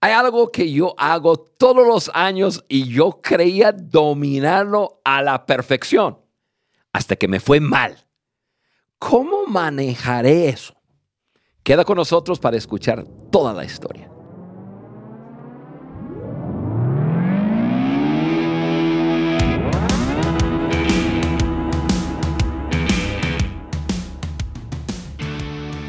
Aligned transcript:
Hay 0.00 0.12
algo 0.12 0.52
que 0.52 0.70
yo 0.70 0.94
hago 0.96 1.36
todos 1.36 1.84
los 1.84 2.08
años 2.14 2.64
y 2.68 2.88
yo 2.88 3.20
creía 3.20 3.72
dominarlo 3.72 5.00
a 5.04 5.22
la 5.22 5.44
perfección 5.44 6.18
hasta 6.92 7.16
que 7.16 7.26
me 7.26 7.40
fue 7.40 7.58
mal. 7.58 8.06
¿Cómo 9.00 9.46
manejaré 9.46 10.50
eso? 10.50 10.74
Queda 11.64 11.84
con 11.84 11.96
nosotros 11.96 12.38
para 12.38 12.56
escuchar 12.56 13.04
toda 13.32 13.52
la 13.52 13.64
historia. 13.64 14.08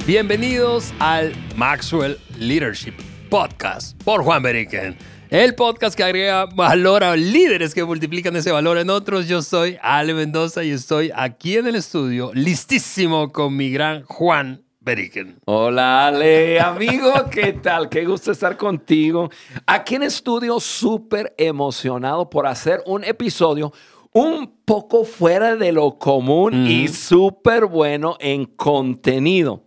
Bienvenidos 0.08 0.92
al 0.98 1.36
Maxwell 1.56 2.18
Leadership 2.40 3.09
Podcast 3.30 4.02
por 4.04 4.24
Juan 4.24 4.42
Beriken. 4.42 4.98
El 5.30 5.54
podcast 5.54 5.96
que 5.96 6.04
agrega 6.04 6.48
valor 6.48 7.04
a 7.04 7.16
líderes 7.16 7.76
que 7.76 7.84
multiplican 7.84 8.36
ese 8.36 8.52
valor 8.52 8.80
en 8.80 8.90
otros. 8.90 9.28
Yo 9.28 9.44
soy 9.44 9.78
Ale 9.84 10.16
Mendoza 10.16 10.64
y 10.64 10.72
estoy 10.72 11.12
aquí 11.16 11.56
en 11.56 11.68
el 11.68 11.76
estudio, 11.76 12.32
listísimo 12.34 13.32
con 13.32 13.56
mi 13.56 13.70
gran 13.70 14.04
Juan 14.06 14.64
Beriken. 14.80 15.40
Hola 15.46 16.08
Ale, 16.08 16.60
amigo, 16.60 17.14
¿qué 17.32 17.54
tal? 17.54 17.88
Qué 17.88 18.04
gusto 18.04 18.32
estar 18.32 18.58
contigo. 18.58 19.30
Aquí 19.68 19.96
en 19.96 20.04
estudio, 20.04 20.60
súper 20.60 21.36
emocionado 21.38 22.28
por 22.32 22.48
hacer 22.48 22.82
un 22.88 23.04
episodio 23.04 23.72
un 24.12 24.52
poco 24.66 25.06
fuera 25.06 25.56
de 25.56 25.72
lo 25.72 26.00
común 26.00 26.66
y 26.66 26.88
súper 26.88 27.68
bueno 27.68 28.18
en 28.20 28.46
contenido. 28.46 29.66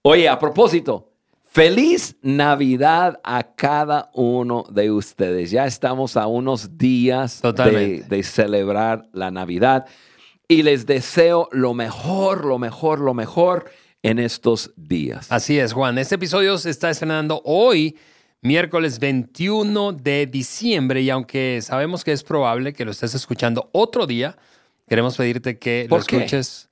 Oye, 0.00 0.28
a 0.30 0.38
propósito, 0.38 1.11
feliz 1.52 2.16
Navidad 2.22 3.20
a 3.22 3.42
cada 3.42 4.10
uno 4.14 4.64
de 4.70 4.90
ustedes. 4.90 5.50
Ya 5.50 5.66
estamos 5.66 6.16
a 6.16 6.26
unos 6.26 6.78
días 6.78 7.42
de, 7.42 8.04
de, 8.08 8.22
celebrar 8.22 9.06
la 9.12 9.30
Navidad 9.30 9.86
y 10.48 10.62
les 10.62 10.86
deseo 10.86 11.50
lo 11.52 11.74
mejor, 11.74 12.46
lo 12.46 12.58
mejor, 12.58 13.00
lo 13.00 13.12
mejor 13.12 13.70
en 14.02 14.18
estos 14.18 14.72
días. 14.76 15.30
Así 15.30 15.58
es, 15.58 15.74
Juan. 15.74 15.98
Este 15.98 16.14
episodio 16.14 16.56
se 16.56 16.70
está 16.70 16.88
estrenando 16.88 17.42
hoy, 17.44 17.98
miércoles 18.40 18.98
21 18.98 19.92
de 19.92 20.26
diciembre, 20.26 21.02
y 21.02 21.10
aunque 21.10 21.60
sabemos 21.62 22.02
que 22.02 22.12
es 22.12 22.22
probable 22.22 22.72
que 22.72 22.86
lo 22.86 22.92
estés 22.92 23.14
escuchando 23.14 23.68
otro 23.72 24.06
día, 24.06 24.38
queremos 24.88 25.18
pedirte 25.18 25.58
que 25.58 25.86
lo 25.90 25.98
escuches. 25.98 26.70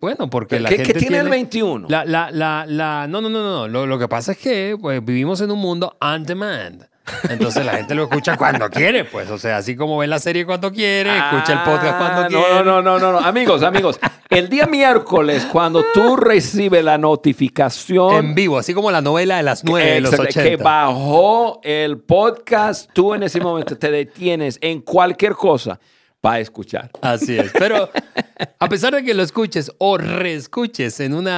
Bueno, 0.00 0.30
porque 0.30 0.58
la 0.58 0.70
gente. 0.70 0.84
¿Qué 0.84 0.94
tiene, 0.94 1.18
el 1.18 1.28
21? 1.28 1.88
La, 1.88 2.04
la, 2.04 2.30
la, 2.30 3.06
no, 3.06 3.20
no, 3.20 3.28
no, 3.28 3.42
no. 3.42 3.68
Lo, 3.68 3.86
lo 3.86 3.98
que 3.98 4.08
pasa 4.08 4.32
es 4.32 4.38
que 4.38 4.76
pues, 4.80 5.04
vivimos 5.04 5.40
en 5.40 5.50
un 5.50 5.58
mundo 5.58 5.96
on 6.00 6.24
demand. 6.24 6.90
Entonces 7.28 7.64
la 7.64 7.72
gente 7.72 7.94
lo 7.94 8.04
escucha 8.04 8.36
cuando 8.36 8.68
quiere, 8.70 9.04
pues. 9.04 9.30
O 9.30 9.38
sea, 9.38 9.58
así 9.58 9.76
como 9.76 9.98
ve 9.98 10.06
la 10.06 10.18
serie 10.18 10.46
cuando 10.46 10.72
quiere, 10.72 11.16
escucha 11.16 11.52
el 11.52 11.58
podcast 11.60 11.98
cuando 11.98 12.22
no, 12.22 12.28
quiere. 12.28 12.64
No, 12.64 12.82
no, 12.82 12.98
no, 12.98 13.12
no, 13.12 13.18
Amigos, 13.18 13.62
amigos. 13.62 13.98
El 14.28 14.48
día 14.48 14.66
miércoles, 14.66 15.46
cuando 15.50 15.84
tú 15.92 16.16
recibes 16.16 16.84
la 16.84 16.96
notificación. 16.98 18.14
En 18.14 18.34
vivo, 18.34 18.58
así 18.58 18.72
como 18.72 18.90
la 18.90 19.00
novela 19.00 19.36
de 19.36 19.42
las 19.42 19.64
nueve 19.64 19.92
de 19.92 20.00
los 20.00 20.18
80. 20.18 20.42
Que 20.42 20.56
bajó 20.56 21.60
el 21.62 21.98
podcast, 21.98 22.90
tú 22.92 23.14
en 23.14 23.24
ese 23.24 23.40
momento 23.40 23.76
te 23.76 23.90
detienes 23.90 24.58
en 24.62 24.80
cualquier 24.80 25.32
cosa 25.32 25.78
para 26.20 26.40
escuchar. 26.40 26.90
Así 27.00 27.38
es. 27.38 27.50
Pero 27.58 27.90
a 28.58 28.68
pesar 28.68 28.94
de 28.94 29.02
que 29.02 29.14
lo 29.14 29.22
escuches 29.22 29.72
o 29.78 29.96
reescuches 29.98 31.00
en 31.00 31.14
un 31.14 31.28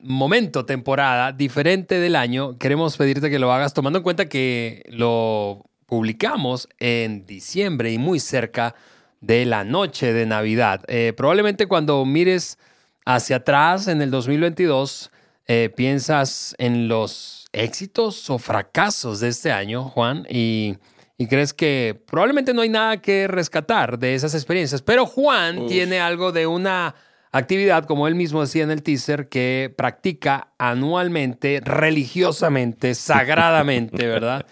momento, 0.00 0.64
temporada 0.64 1.32
diferente 1.32 1.98
del 1.98 2.16
año, 2.16 2.58
queremos 2.58 2.96
pedirte 2.96 3.30
que 3.30 3.38
lo 3.38 3.52
hagas 3.52 3.74
tomando 3.74 3.98
en 3.98 4.02
cuenta 4.02 4.28
que 4.28 4.84
lo 4.88 5.64
publicamos 5.86 6.68
en 6.78 7.24
diciembre 7.24 7.92
y 7.92 7.98
muy 7.98 8.20
cerca 8.20 8.74
de 9.20 9.46
la 9.46 9.64
noche 9.64 10.12
de 10.12 10.26
Navidad. 10.26 10.84
Eh, 10.88 11.12
probablemente 11.16 11.66
cuando 11.66 12.04
mires 12.04 12.58
hacia 13.06 13.36
atrás 13.36 13.88
en 13.88 14.02
el 14.02 14.10
2022, 14.10 15.10
eh, 15.46 15.70
piensas 15.74 16.54
en 16.58 16.88
los 16.88 17.46
éxitos 17.52 18.28
o 18.28 18.38
fracasos 18.38 19.20
de 19.20 19.28
este 19.28 19.50
año, 19.50 19.84
Juan, 19.84 20.26
y 20.28 20.76
y 21.18 21.26
crees 21.26 21.52
que 21.52 22.00
probablemente 22.06 22.54
no 22.54 22.62
hay 22.62 22.68
nada 22.68 23.02
que 23.02 23.26
rescatar 23.26 23.98
de 23.98 24.14
esas 24.14 24.34
experiencias. 24.34 24.82
Pero 24.82 25.04
Juan 25.04 25.66
tiene 25.66 25.98
algo 25.98 26.30
de 26.30 26.46
una 26.46 26.94
actividad, 27.32 27.84
como 27.86 28.06
él 28.06 28.14
mismo 28.14 28.40
decía 28.40 28.62
en 28.62 28.70
el 28.70 28.84
teaser, 28.84 29.28
que 29.28 29.74
practica 29.76 30.52
anualmente, 30.58 31.60
religiosamente, 31.60 32.94
sagradamente, 32.94 34.06
¿verdad? 34.06 34.46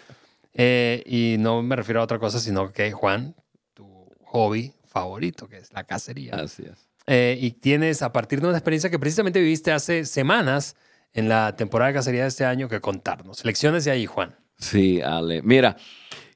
Eh, 0.54 1.04
y 1.06 1.36
no 1.38 1.62
me 1.62 1.76
refiero 1.76 2.00
a 2.00 2.04
otra 2.04 2.18
cosa, 2.18 2.40
sino 2.40 2.72
que 2.72 2.90
Juan, 2.90 3.36
tu 3.72 4.10
hobby 4.24 4.72
favorito, 4.88 5.48
que 5.48 5.58
es 5.58 5.72
la 5.72 5.84
cacería. 5.84 6.34
Así 6.34 6.64
es. 6.64 6.88
Eh, 7.06 7.38
y 7.40 7.52
tienes, 7.52 8.02
a 8.02 8.12
partir 8.12 8.40
de 8.40 8.48
una 8.48 8.56
experiencia 8.56 8.90
que 8.90 8.98
precisamente 8.98 9.38
viviste 9.40 9.70
hace 9.70 10.04
semanas 10.04 10.74
en 11.12 11.28
la 11.28 11.54
temporada 11.54 11.92
de 11.92 11.94
cacería 11.94 12.22
de 12.22 12.28
este 12.28 12.44
año, 12.44 12.68
que 12.68 12.80
contarnos. 12.80 13.44
Lecciones 13.44 13.84
de 13.84 13.92
ahí, 13.92 14.06
Juan. 14.06 14.34
Sí, 14.58 15.00
Ale. 15.00 15.42
Mira, 15.42 15.76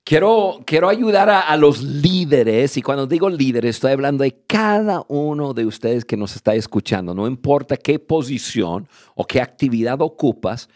Quiero, 0.04 0.60
quiero 0.66 0.88
ayudar 0.88 1.30
a, 1.30 1.56
los 1.56 1.82
líderes, 1.82 2.76
y 2.76 2.82
cuando 2.82 3.06
digo 3.06 3.30
líderes, 3.30 3.76
estoy 3.76 3.92
hablando 3.92 4.24
de 4.24 4.42
cada 4.46 5.04
uno 5.08 5.52
de 5.52 5.66
ustedes 5.66 6.04
que 6.04 6.16
nos 6.16 6.34
está 6.34 6.54
escuchando. 6.54 7.14
No 7.14 7.26
importa 7.26 7.76
qué 7.76 7.98
posición 7.98 8.88
o 9.14 9.24
qué 9.24 9.40
actividad 9.40 10.00
ocupas, 10.00 10.68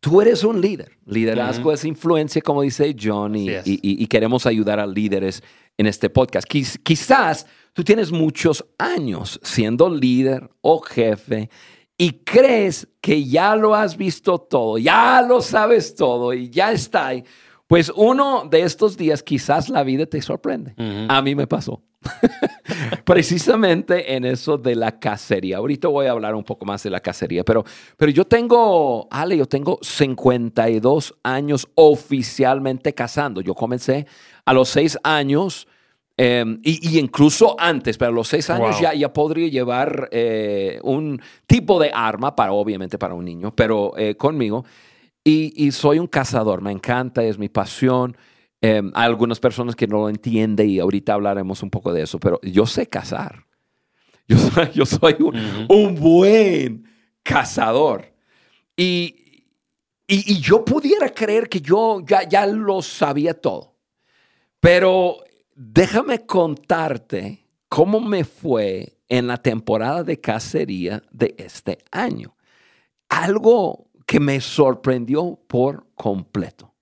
tú 0.00 0.20
eres 0.20 0.44
un 0.44 0.60
líder. 0.60 0.98
Liderazgo 1.06 1.72
es 1.72 1.84
influencia, 1.84 2.42
como 2.42 2.60
dice 2.62 2.94
John, 3.00 3.34
y, 3.36 4.06
queremos 4.06 4.44
ayudar 4.44 4.80
a 4.80 4.86
líderes 4.86 5.42
en 5.78 5.86
este 5.86 6.10
podcast. 6.10 6.46
quizás 6.46 7.46
tú 7.72 7.82
tienes 7.84 8.12
muchos 8.12 8.64
años 8.76 9.40
siendo 9.42 9.88
líder 9.88 10.50
o 10.60 10.80
jefe 10.80 11.48
y 11.96 12.10
crees 12.24 12.88
que 13.00 13.24
ya 13.24 13.54
lo 13.54 13.74
has 13.74 13.96
visto 13.96 14.38
todo, 14.38 14.78
ya 14.78 15.22
lo 15.22 15.40
sabes 15.40 15.94
todo 15.94 16.32
y 16.32 16.50
ya 16.50 16.72
está 16.72 17.08
ahí. 17.08 17.24
Pues 17.66 17.90
uno 17.94 18.46
de 18.50 18.62
estos 18.62 18.96
días 18.96 19.22
quizás 19.22 19.70
la 19.70 19.82
vida 19.84 20.04
te 20.06 20.20
sorprende. 20.20 20.74
A 21.08 21.22
mí 21.22 21.34
me 21.34 21.46
pasó. 21.46 21.82
Precisamente 23.04 24.14
en 24.14 24.26
eso 24.26 24.58
de 24.58 24.74
la 24.74 24.98
cacería. 24.98 25.56
Ahorita 25.56 25.88
voy 25.88 26.06
a 26.06 26.10
hablar 26.10 26.34
un 26.34 26.44
poco 26.44 26.66
más 26.66 26.82
de 26.82 26.90
la 26.90 27.00
cacería, 27.00 27.42
pero, 27.42 27.64
pero 27.96 28.12
yo 28.12 28.26
tengo, 28.26 29.08
Ale, 29.10 29.38
yo 29.38 29.46
tengo 29.46 29.78
52 29.80 31.14
años 31.22 31.66
oficialmente 31.74 32.92
cazando. 32.92 33.40
Yo 33.40 33.54
comencé 33.54 34.06
a 34.44 34.52
los 34.52 34.68
seis 34.68 34.98
años. 35.02 35.66
Em, 36.16 36.60
y, 36.62 37.00
incluso 37.00 37.56
antes, 37.58 37.98
pero 37.98 38.10
a 38.10 38.14
los 38.14 38.28
seis 38.28 38.48
años 38.48 38.78
ya, 38.78 38.94
ya 38.94 39.12
podría 39.12 39.48
llevar 39.48 40.08
eh, 40.12 40.78
un 40.84 41.20
tipo 41.46 41.80
de 41.80 41.90
arma, 41.92 42.36
para, 42.36 42.52
obviamente 42.52 42.98
para 42.98 43.14
un 43.14 43.24
niño, 43.24 43.52
pero 43.56 43.96
eh, 43.96 44.14
conmigo. 44.14 44.64
Y, 45.26 45.72
soy 45.72 45.98
un 45.98 46.06
cazador, 46.06 46.60
me 46.60 46.70
encanta, 46.70 47.24
es 47.24 47.38
mi 47.38 47.48
pasión. 47.48 48.14
Em, 48.60 48.92
hay 48.94 49.06
algunas 49.06 49.40
personas 49.40 49.74
que 49.74 49.86
no 49.86 50.00
lo 50.00 50.08
entienden 50.10 50.68
y 50.68 50.78
ahorita 50.78 51.14
hablaremos 51.14 51.62
un 51.62 51.70
poco 51.70 51.94
de 51.94 52.02
eso, 52.02 52.20
pero 52.20 52.38
yo 52.42 52.66
sé 52.66 52.86
cazar. 52.86 53.44
Yo 54.26 54.38
soy, 54.38 54.70
yo 54.72 54.86
soy 54.86 55.16
un, 55.68 55.94
buen 55.96 56.88
cazador. 57.22 58.10
Y, 58.74 59.44
y, 60.06 60.40
yo 60.40 60.64
pudiera 60.64 61.10
creer 61.10 61.46
que 61.46 61.60
yo 61.60 62.00
ya, 62.06 62.26
ya 62.26 62.46
lo 62.46 62.80
sabía 62.80 63.34
todo. 63.34 63.76
Pero 64.60 65.18
déjame 65.54 66.24
contarte 66.24 67.44
cómo 67.68 68.00
me 68.00 68.24
fue 68.24 68.96
en 69.10 69.26
la 69.26 69.36
temporada 69.36 70.02
de 70.02 70.18
cacería 70.18 71.02
de 71.10 71.34
este 71.36 71.78
año. 71.90 72.34
Algo 73.10 73.90
que 74.06 74.20
me 74.20 74.40
sorprendió 74.40 75.38
por 75.46 75.86
completo. 75.94 76.72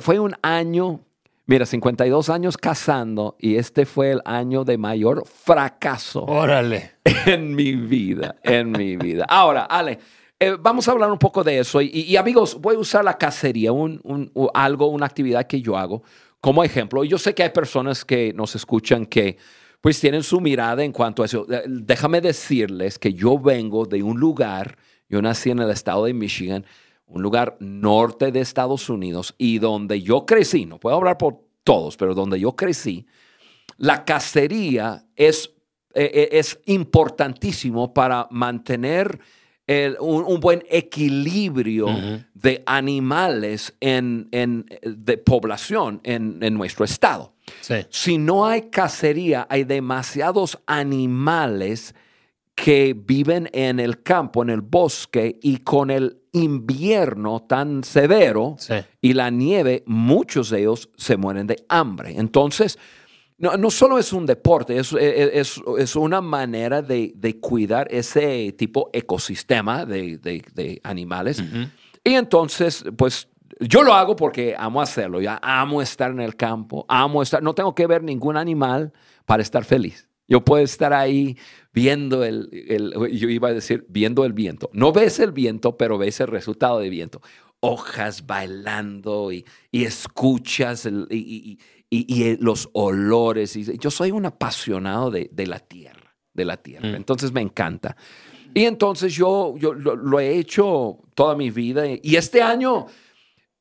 fue 0.00 0.18
un 0.18 0.34
año, 0.42 1.00
mira, 1.46 1.66
52 1.66 2.30
años 2.30 2.56
cazando 2.56 3.36
y 3.38 3.56
este 3.56 3.86
fue 3.86 4.12
el 4.12 4.22
año 4.24 4.64
de 4.64 4.78
mayor 4.78 5.26
fracaso. 5.26 6.24
Órale. 6.24 6.92
En 7.26 7.54
mi 7.54 7.74
vida, 7.74 8.36
en 8.42 8.70
mi 8.70 8.96
vida. 8.96 9.26
Ahora, 9.28 9.64
Ale, 9.64 9.98
eh, 10.40 10.56
vamos 10.58 10.86
a 10.88 10.92
hablar 10.92 11.10
un 11.10 11.18
poco 11.18 11.42
de 11.42 11.58
eso. 11.58 11.80
Y, 11.82 12.16
amigos, 12.16 12.58
voy 12.60 12.76
a 12.76 12.78
usar 12.78 13.04
la 13.04 13.18
cacería, 13.18 13.72
un, 13.72 14.30
algo, 14.54 14.86
una 14.86 15.06
actividad 15.06 15.46
que 15.46 15.60
yo 15.60 15.76
hago 15.76 16.02
como 16.40 16.62
ejemplo. 16.62 17.02
Y 17.04 17.08
yo 17.08 17.18
sé 17.18 17.34
que 17.34 17.42
hay 17.42 17.50
personas 17.50 18.04
que 18.04 18.32
nos 18.32 18.54
escuchan 18.54 19.04
que 19.04 19.36
pues 19.80 20.00
tienen 20.00 20.22
su 20.22 20.40
mirada 20.40 20.84
en 20.84 20.92
cuanto 20.92 21.22
a 21.22 21.26
eso. 21.26 21.46
Eh, 21.50 21.64
déjame 21.66 22.20
decirles 22.20 22.98
que 22.98 23.12
yo 23.12 23.38
vengo 23.38 23.84
de 23.84 24.02
un 24.02 24.18
lugar 24.18 24.76
yo 25.08 25.22
nací 25.22 25.50
en 25.50 25.58
el 25.60 25.70
estado 25.70 26.04
de 26.04 26.14
Michigan, 26.14 26.64
un 27.06 27.22
lugar 27.22 27.56
norte 27.60 28.30
de 28.32 28.40
Estados 28.40 28.88
Unidos, 28.90 29.34
y 29.38 29.58
donde 29.58 30.02
yo 30.02 30.26
crecí, 30.26 30.66
no 30.66 30.78
puedo 30.78 30.96
hablar 30.96 31.16
por 31.18 31.40
todos, 31.64 31.96
pero 31.96 32.14
donde 32.14 32.38
yo 32.38 32.54
crecí, 32.54 33.06
la 33.78 34.04
cacería 34.04 35.06
es, 35.16 35.50
e, 35.94 36.28
e, 36.32 36.38
es 36.38 36.58
importantísimo 36.66 37.94
para 37.94 38.26
mantener 38.30 39.18
el- 39.66 39.96
un, 40.00 40.24
un 40.24 40.40
buen 40.40 40.62
equilibrio 40.70 41.86
de 42.34 42.62
animales 42.66 43.74
en, 43.80 44.28
en- 44.32 44.64
de 44.82 45.18
población 45.18 46.00
en, 46.04 46.38
en 46.42 46.54
nuestro 46.54 46.84
estado. 46.84 47.34
Sí. 47.60 47.74
Si 47.90 48.18
no 48.18 48.46
hay 48.46 48.62
cacería, 48.70 49.46
hay 49.50 49.64
demasiados 49.64 50.58
animales 50.66 51.94
que 52.62 52.92
viven 52.96 53.48
en 53.52 53.78
el 53.78 54.02
campo, 54.02 54.42
en 54.42 54.50
el 54.50 54.62
bosque, 54.62 55.38
y 55.42 55.58
con 55.58 55.90
el 55.92 56.22
invierno 56.32 57.40
tan 57.40 57.84
severo 57.84 58.56
Sí. 58.58 58.74
y 59.00 59.12
la 59.12 59.30
nieve, 59.30 59.84
muchos 59.86 60.50
de 60.50 60.60
ellos 60.60 60.90
se 60.96 61.16
mueren 61.16 61.46
de 61.46 61.64
hambre. 61.68 62.14
Entonces, 62.18 62.76
no, 63.38 63.56
no 63.56 63.70
solo 63.70 63.98
es 63.98 64.12
un 64.12 64.26
deporte, 64.26 64.76
es, 64.78 64.92
es- 64.92 65.60
es 65.78 65.94
una 65.96 66.20
manera 66.20 66.82
de, 66.82 67.12
de 67.14 67.38
cuidar 67.38 67.86
ese 67.92 68.52
tipo 68.58 68.90
ecosistema 68.92 69.86
de, 69.86 70.18
de- 70.18 70.42
de 70.54 70.80
animales. 70.82 71.42
Y 72.02 72.14
entonces, 72.14 72.84
pues 72.96 73.28
yo 73.60 73.82
lo 73.84 73.94
hago 73.94 74.16
porque 74.16 74.56
amo 74.58 74.80
hacerlo, 74.82 75.20
ya 75.20 75.38
amo 75.42 75.80
estar 75.80 76.10
en 76.10 76.20
el 76.20 76.34
campo, 76.34 76.84
amo 76.88 77.22
estar, 77.22 77.40
no 77.42 77.54
tengo 77.54 77.74
que 77.74 77.86
ver 77.86 78.02
ningún 78.02 78.36
animal 78.36 78.92
para 79.26 79.42
estar 79.42 79.64
feliz. 79.64 80.07
Yo 80.28 80.44
puedo 80.44 80.62
estar 80.62 80.92
ahí 80.92 81.36
viendo 81.72 82.22
el, 82.24 82.48
el- 82.52 82.92
yo 83.16 83.28
iba 83.30 83.48
a 83.48 83.52
decir, 83.54 83.86
viendo 83.88 84.24
el 84.24 84.32
viento. 84.34 84.68
No 84.72 84.92
ves 84.92 85.18
el 85.20 85.32
viento, 85.32 85.76
pero 85.76 85.96
ves 85.98 86.20
el 86.20 86.26
resultado 86.28 86.80
del 86.80 86.90
viento. 86.90 87.22
Hojas 87.60 88.26
bailando 88.26 89.32
y, 89.32 89.44
y 89.72 89.84
escuchas 89.84 90.86
el- 90.86 91.06
y, 91.10 91.16
y- 91.18 91.58
y- 91.90 92.22
y 92.30 92.36
los 92.36 92.68
olores. 92.74 93.54
Yo 93.78 93.90
soy 93.90 94.10
un 94.10 94.26
apasionado 94.26 95.10
de, 95.10 95.30
de 95.32 95.46
la 95.46 95.58
tierra, 95.58 96.14
de 96.34 96.44
la 96.44 96.56
tierra. 96.58 96.90
Mm. 96.90 96.94
Entonces 96.96 97.32
me 97.32 97.40
encanta. 97.40 97.96
Y 98.54 98.64
entonces 98.64 99.14
yo, 99.14 99.54
yo 99.58 99.72
lo, 99.72 99.96
lo 99.96 100.20
he 100.20 100.36
hecho 100.38 100.98
toda 101.14 101.34
mi 101.36 101.50
vida. 101.50 101.84
Y 101.86 102.16
este 102.16 102.42
año 102.42 102.86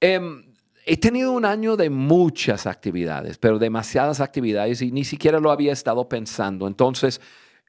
em, 0.02 0.47
he 0.88 0.96
tenido 0.96 1.34
un 1.34 1.44
año 1.44 1.76
de 1.76 1.90
muchas 1.90 2.66
actividades, 2.66 3.38
pero 3.38 3.60
demasiadas 3.60 4.22
actividades 4.22 4.82
y 4.82 4.92
ni 4.92 5.04
siquiera 5.04 5.42
lo 5.42 5.52
había 5.52 5.74
estado 5.74 6.08
pensando. 6.08 6.66
Entonces, 6.66 7.20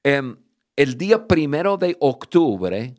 em, 0.04 0.36
el 0.76 0.96
día 0.96 1.26
primero 1.26 1.76
de 1.76 1.96
octubre 1.98 2.94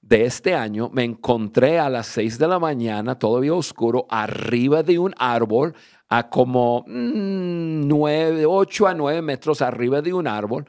de 0.00 0.24
este 0.24 0.54
año 0.54 0.88
me 0.90 1.04
encontré 1.04 1.78
a 1.78 1.90
las 1.90 2.06
6 2.06 2.38
de 2.38 2.48
la 2.48 2.58
mañana, 2.58 3.18
todavía 3.18 3.52
oscuro, 3.52 4.06
arriba 4.08 4.82
de 4.82 4.98
un 4.98 5.14
árbol, 5.18 5.74
a 6.08 6.30
como 6.30 6.84
mm, 6.86 7.86
nueve, 7.86 8.46
8 8.46 8.86
a 8.86 8.94
9 8.94 9.20
metros 9.20 9.60
arriba 9.60 10.00
de 10.00 10.14
un 10.14 10.26
árbol, 10.26 10.64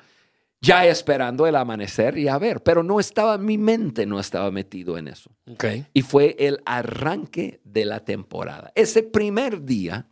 ya 0.61 0.85
esperando 0.85 1.47
el 1.47 1.55
amanecer 1.55 2.17
y 2.17 2.27
a 2.27 2.37
ver, 2.37 2.61
pero 2.61 2.83
no 2.83 2.99
estaba, 2.99 3.37
mi 3.37 3.57
mente 3.57 4.05
no 4.05 4.19
estaba 4.19 4.51
metido 4.51 4.97
en 4.97 5.07
eso. 5.07 5.31
Ok. 5.49 5.65
Y 5.93 6.01
fue 6.01 6.35
el 6.39 6.59
arranque 6.65 7.61
de 7.63 7.85
la 7.85 8.03
temporada. 8.03 8.71
Ese 8.75 9.03
primer 9.03 9.63
día 9.63 10.07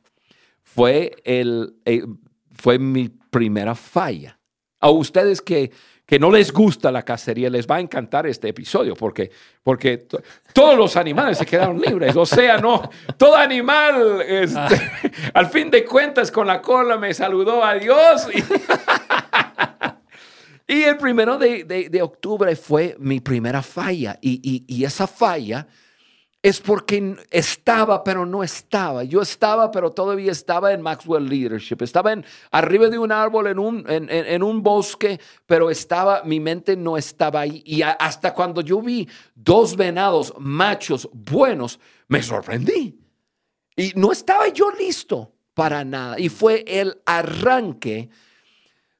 fue, 0.63 1.15
el, 1.25 1.75
eh, 1.85 2.03
fue 2.53 2.79
mi 2.79 3.09
primera 3.09 3.75
falla. 3.75 4.39
A 4.79 4.89
ustedes 4.91 5.41
que, 5.41 5.71
que 6.05 6.19
no 6.19 6.29
les 6.31 6.53
gusta 6.53 6.91
la 6.91 7.01
cacería, 7.03 7.49
les 7.49 7.65
va 7.67 7.77
a 7.77 7.79
encantar 7.79 8.27
este 8.27 8.47
episodio 8.47 8.95
porque, 8.95 9.31
porque 9.63 9.97
to- 9.97 10.21
todos 10.53 10.77
los 10.77 10.95
animales 10.95 11.39
se 11.39 11.45
quedaron 11.47 11.81
libres. 11.81 12.15
O 12.15 12.25
sea, 12.27 12.59
no, 12.59 12.87
todo 13.17 13.35
animal, 13.35 14.21
este, 14.21 14.91
al 15.33 15.47
fin 15.47 15.71
de 15.71 15.83
cuentas, 15.83 16.31
con 16.31 16.45
la 16.47 16.61
cola 16.61 16.95
me 16.97 17.11
saludó 17.13 17.65
a 17.65 17.73
Dios. 17.73 18.27
Y, 18.33 18.43
y 20.67 20.83
el 20.83 20.97
primero 20.97 21.37
de, 21.37 21.63
de- 21.63 22.01
octubre 22.01 22.55
fue 22.55 22.95
mi 22.99 23.19
primera 23.21 23.61
falla. 23.61 24.17
Y, 24.21 24.63
y- 24.67 24.83
esa 24.83 25.07
falla 25.07 25.67
es 26.41 26.59
porque 26.61 27.15
estaba, 27.31 28.03
pero 28.03 28.25
no 28.25 28.43
estaba. 28.43 29.03
Yo 29.03 29.21
estaba, 29.21 29.71
pero 29.71 29.91
todavía 29.91 30.31
estaba 30.31 30.73
en 30.73 30.81
Maxwell 30.81 31.27
Leadership. 31.27 31.77
Estaba 31.81 32.11
en, 32.13 32.25
arriba 32.51 32.89
de 32.89 32.99
un 32.99 33.11
árbol, 33.11 33.47
en 33.47 33.59
un, 33.59 33.85
en, 33.89 34.09
en- 34.09 34.43
un 34.43 34.61
bosque, 34.61 35.19
pero 35.45 35.69
estaba, 35.69 36.23
mi 36.23 36.39
mente 36.39 36.75
no 36.75 36.97
estaba 36.97 37.41
ahí. 37.41 37.63
Y 37.65 37.81
hasta 37.81 38.33
cuando 38.33 38.61
yo 38.61 38.81
vi 38.81 39.07
dos 39.35 39.75
venados 39.75 40.33
machos 40.37 41.09
buenos, 41.13 41.79
me 42.07 42.21
sorprendí. 42.21 42.99
Y 43.75 43.93
no 43.95 44.11
estaba 44.11 44.47
yo 44.49 44.71
listo 44.71 45.33
para 45.53 45.83
nada. 45.85 46.19
Y 46.19 46.29
fue 46.29 46.63
el 46.67 47.01
arranque 47.05 48.09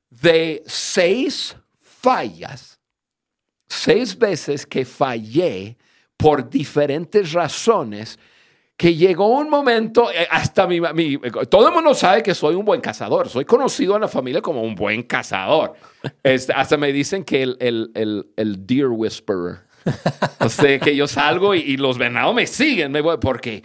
de 0.10 0.64
seis 0.66 1.56
fallas, 1.80 2.80
seis 3.68 4.18
veces 4.18 4.66
que 4.66 4.86
fallé 4.86 5.78
por 6.16 6.50
diferentes 6.50 7.34
razones, 7.34 8.18
que 8.76 8.96
llegó 8.96 9.28
un 9.30 9.50
momento, 9.50 10.12
eh, 10.12 10.28
hasta 10.30 10.68
mi, 10.68 10.80
mi- 10.80 11.18
todo 11.50 11.68
el 11.68 11.74
mundo 11.74 11.94
sabe 11.96 12.22
que 12.22 12.36
soy 12.36 12.56
un 12.56 12.64
buen 12.64 12.80
cazador, 12.80 13.28
soy 13.28 13.44
conocido 13.44 13.96
en 13.96 14.02
la 14.02 14.08
familia 14.08 14.42
como 14.42 14.62
un 14.62 14.76
buen 14.76 15.04
cazador. 15.04 15.74
Hasta 16.56 16.78
me 16.78 16.92
dicen 16.94 17.24
que 17.24 17.42
el, 17.44 17.58
el, 17.60 17.92
el, 18.36 18.66
deer 18.68 18.88
whisperer. 18.88 19.66
O 20.40 20.50
que 20.80 20.96
yo 20.96 21.08
salgo 21.08 21.56
y, 21.56 21.60
y 21.60 21.78
los 21.78 21.98
venados 21.98 22.36
me 22.36 22.46
siguen, 22.46 22.92
me 22.92 23.02
voy, 23.02 23.18
porque, 23.20 23.64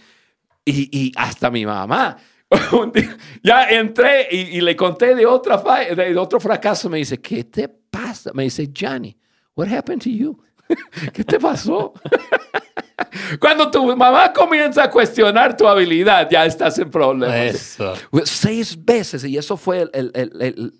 y, 0.64 0.88
y 0.98 1.12
hasta 1.16 1.50
mi 1.50 1.66
mamá. 1.66 2.16
ya 3.42 3.68
entré 3.70 4.28
y, 4.30 4.58
y 4.58 4.60
le 4.60 4.74
conté 4.76 5.14
de, 5.14 5.26
otra 5.26 5.58
fa- 5.58 5.84
de, 5.84 6.16
otro 6.16 6.38
fracaso. 6.40 6.88
Me 6.88 6.98
dice, 6.98 7.18
¿qué 7.20 7.44
te 7.44 7.68
pasa? 7.68 8.30
Me 8.34 8.44
dice, 8.44 8.70
Johnny, 8.76 9.16
what 9.54 9.68
happened 9.68 10.02
to 10.02 10.10
you? 10.10 10.38
¿Qué 11.12 11.24
te 11.24 11.38
pasó? 11.38 11.92
Cuando 13.40 13.70
tu 13.70 13.84
mamá 13.96 14.32
comienza 14.32 14.84
a 14.84 14.90
cuestionar 14.90 15.56
tu 15.56 15.66
habilidad, 15.66 16.28
ya 16.30 16.46
estás 16.46 16.78
en 16.78 16.90
problemas. 16.90 17.36
Eso. 17.54 17.94
Seis 18.24 18.82
veces, 18.82 19.24
y 19.24 19.36
eso 19.36 19.56
fue 19.56 19.82
el- 19.92 20.10
el- 20.14 20.32
el- 20.40 20.72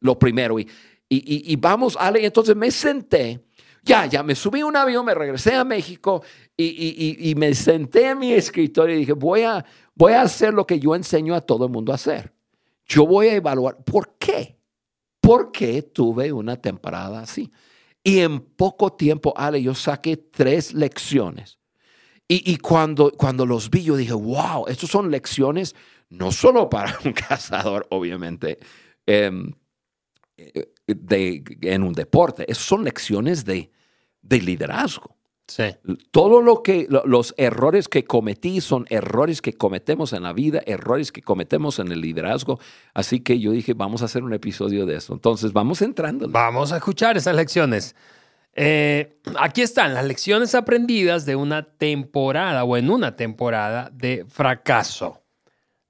lo 0.00 0.18
primero. 0.18 0.58
Y, 0.58 0.68
y, 1.08 1.52
y- 1.52 1.56
vamos, 1.56 1.96
Ale, 1.98 2.24
entonces 2.24 2.54
me 2.54 2.70
senté, 2.70 3.40
ya, 3.82 4.06
ya 4.06 4.22
me 4.22 4.34
subí 4.34 4.62
un 4.62 4.76
avión, 4.76 5.04
me 5.04 5.14
regresé 5.14 5.54
a 5.54 5.64
México 5.64 6.22
y, 6.56 7.34
me 7.36 7.54
senté 7.54 8.10
en 8.10 8.18
mi 8.18 8.32
escritorio 8.32 8.96
y 8.96 9.00
dije, 9.00 9.12
voy 9.12 9.42
a, 9.42 9.64
voy 9.94 10.12
a 10.12 10.22
hacer 10.22 10.52
lo 10.52 10.66
que 10.66 10.78
yo 10.78 10.94
enseño 10.94 11.34
a 11.34 11.40
todo 11.40 11.66
el 11.66 11.72
mundo 11.72 11.92
a 11.92 11.94
hacer. 11.94 12.32
Yo 12.86 13.06
voy 13.06 13.28
a 13.28 13.34
evaluar, 13.34 13.82
¿por 13.84 14.16
qué? 14.18 14.58
¿Por 15.20 15.52
qué 15.52 15.82
tuve 15.82 16.32
una 16.32 16.56
temporada 16.56 17.20
así? 17.20 17.50
Y 18.02 18.20
en 18.20 18.40
poco 18.40 18.92
tiempo, 18.92 19.32
Ale, 19.36 19.62
yo 19.62 19.74
saqué 19.74 20.16
tres 20.16 20.74
lecciones. 20.74 21.58
Y, 22.26 22.50
y 22.50 22.56
cuando, 22.58 23.12
cuando 23.12 23.44
los 23.44 23.70
vi, 23.70 23.84
yo 23.84 23.96
dije, 23.96 24.12
wow, 24.12 24.66
estas 24.68 24.90
son 24.90 25.10
lecciones 25.10 25.74
no 26.10 26.32
solo 26.32 26.68
para 26.68 26.98
un 27.04 27.12
cazador, 27.28 27.86
obviamente, 27.90 28.58
em, 29.06 29.52
eh, 30.36 30.72
de, 30.94 31.42
en 31.62 31.82
un 31.82 31.92
deporte, 31.92 32.44
esas 32.50 32.64
son 32.64 32.84
lecciones 32.84 33.44
de, 33.44 33.70
de 34.22 34.40
liderazgo. 34.40 35.16
Sí. 35.46 35.64
Todo 36.12 36.42
lo 36.42 36.62
que, 36.62 36.86
lo- 36.88 37.04
los 37.06 37.34
errores 37.36 37.88
que 37.88 38.04
cometí 38.04 38.60
son 38.60 38.86
errores 38.88 39.42
que 39.42 39.54
cometemos 39.54 40.12
en 40.12 40.22
la 40.22 40.32
vida, 40.32 40.62
errores 40.64 41.10
que 41.10 41.22
cometemos 41.22 41.80
en 41.80 41.90
el 41.90 42.00
liderazgo. 42.00 42.60
Así 42.94 43.18
que 43.18 43.40
yo 43.40 43.50
dije, 43.50 43.74
vamos 43.74 44.02
a 44.02 44.04
hacer 44.04 44.22
un 44.22 44.32
episodio 44.32 44.86
de 44.86 44.96
eso. 44.96 45.12
Entonces, 45.12 45.52
vamos 45.52 45.82
entrando. 45.82 46.28
Vamos 46.28 46.70
a 46.70 46.76
escuchar 46.76 47.16
esas 47.16 47.34
lecciones. 47.34 47.96
Eh, 48.54 49.18
aquí 49.38 49.62
están 49.62 49.92
las 49.94 50.04
lecciones 50.04 50.54
aprendidas 50.54 51.26
de 51.26 51.34
una 51.34 51.64
temporada 51.64 52.62
o 52.62 52.76
en 52.76 52.88
una 52.88 53.16
temporada 53.16 53.90
de 53.92 54.24
fracaso. 54.28 55.22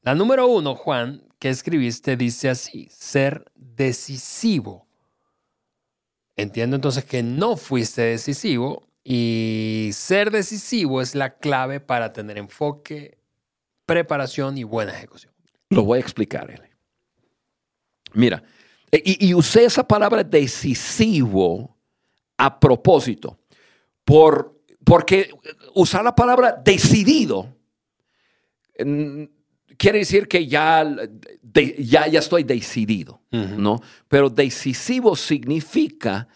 La 0.03 0.15
número 0.15 0.47
uno, 0.47 0.75
Juan, 0.75 1.23
que 1.39 1.51
escribiste, 1.51 2.17
dice 2.17 2.49
así, 2.49 2.89
ser 2.91 3.45
decisivo. 3.55 4.87
Entiendo 6.41 6.77
entonces 6.77 7.05
que 7.05 7.23
no 7.23 7.59
fuiste 7.59 8.01
decisivo 8.01 8.87
y 9.05 9.91
ser 9.93 10.31
decisivo 10.31 11.03
es 11.03 11.15
la 11.15 11.37
clave 11.37 11.81
para 11.81 12.15
tener 12.15 12.39
enfoque, 12.39 13.19
preparación 13.85 14.57
y 14.57 14.65
buena 14.65 14.93
ejecución. 14.93 15.33
Lo 15.69 15.83
voy 15.83 15.99
a 15.99 16.01
explicar, 16.01 16.51
Eli. 16.51 16.71
Mira, 18.15 18.43
e- 18.91 19.03
y, 19.05 19.29
y 19.29 19.35
usé 19.35 19.65
esa 19.65 19.87
palabra 19.87 20.25
decisivo 20.25 21.77
a 22.39 22.59
propósito, 22.59 23.39
por, 24.05 24.59
porque 24.83 25.31
usar 25.75 26.03
la 26.03 26.15
palabra 26.15 26.53
decidido 26.65 27.55
mm, 28.83 29.25
quiere 29.81 30.01
decir 30.01 30.29
que 30.29 30.47
ya, 30.47 30.85
de- 30.85 31.75
ya, 31.79 32.07
ya 32.07 32.19
estoy 32.19 32.45
decidido, 32.45 33.23
¿no? 33.31 33.81
Pero 34.09 34.29
decisivo 34.29 35.17
significa 35.17 36.29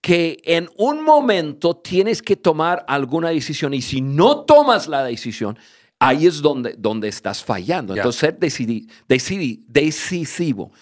que 0.00 0.38
en 0.44 0.68
un 0.76 1.04
momento 1.04 1.76
tienes 1.76 2.20
que 2.22 2.34
tomar 2.34 2.84
alguna 2.88 3.28
decisión 3.30 3.72
y 3.72 3.82
si 3.82 4.00
no 4.00 4.40
tomas 4.44 4.88
la 4.88 5.04
decisión, 5.04 5.56
ahí 6.00 6.26
es 6.26 6.42
donde, 6.42 6.74
donde 6.76 7.06
estás 7.06 7.44
fallando. 7.44 7.94
Entonces, 8.02 8.18
ser 8.20 8.38
decidi- 8.40 8.88
decidi- 9.08 9.62
decisivo. 9.68 10.72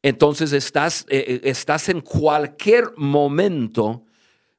Entonces, 0.00 0.52
estás, 0.52 1.04
eh, 1.08 1.24
eh, 1.26 1.40
estás 1.42 1.88
en 1.88 2.00
cualquier 2.02 2.92
momento 2.96 4.04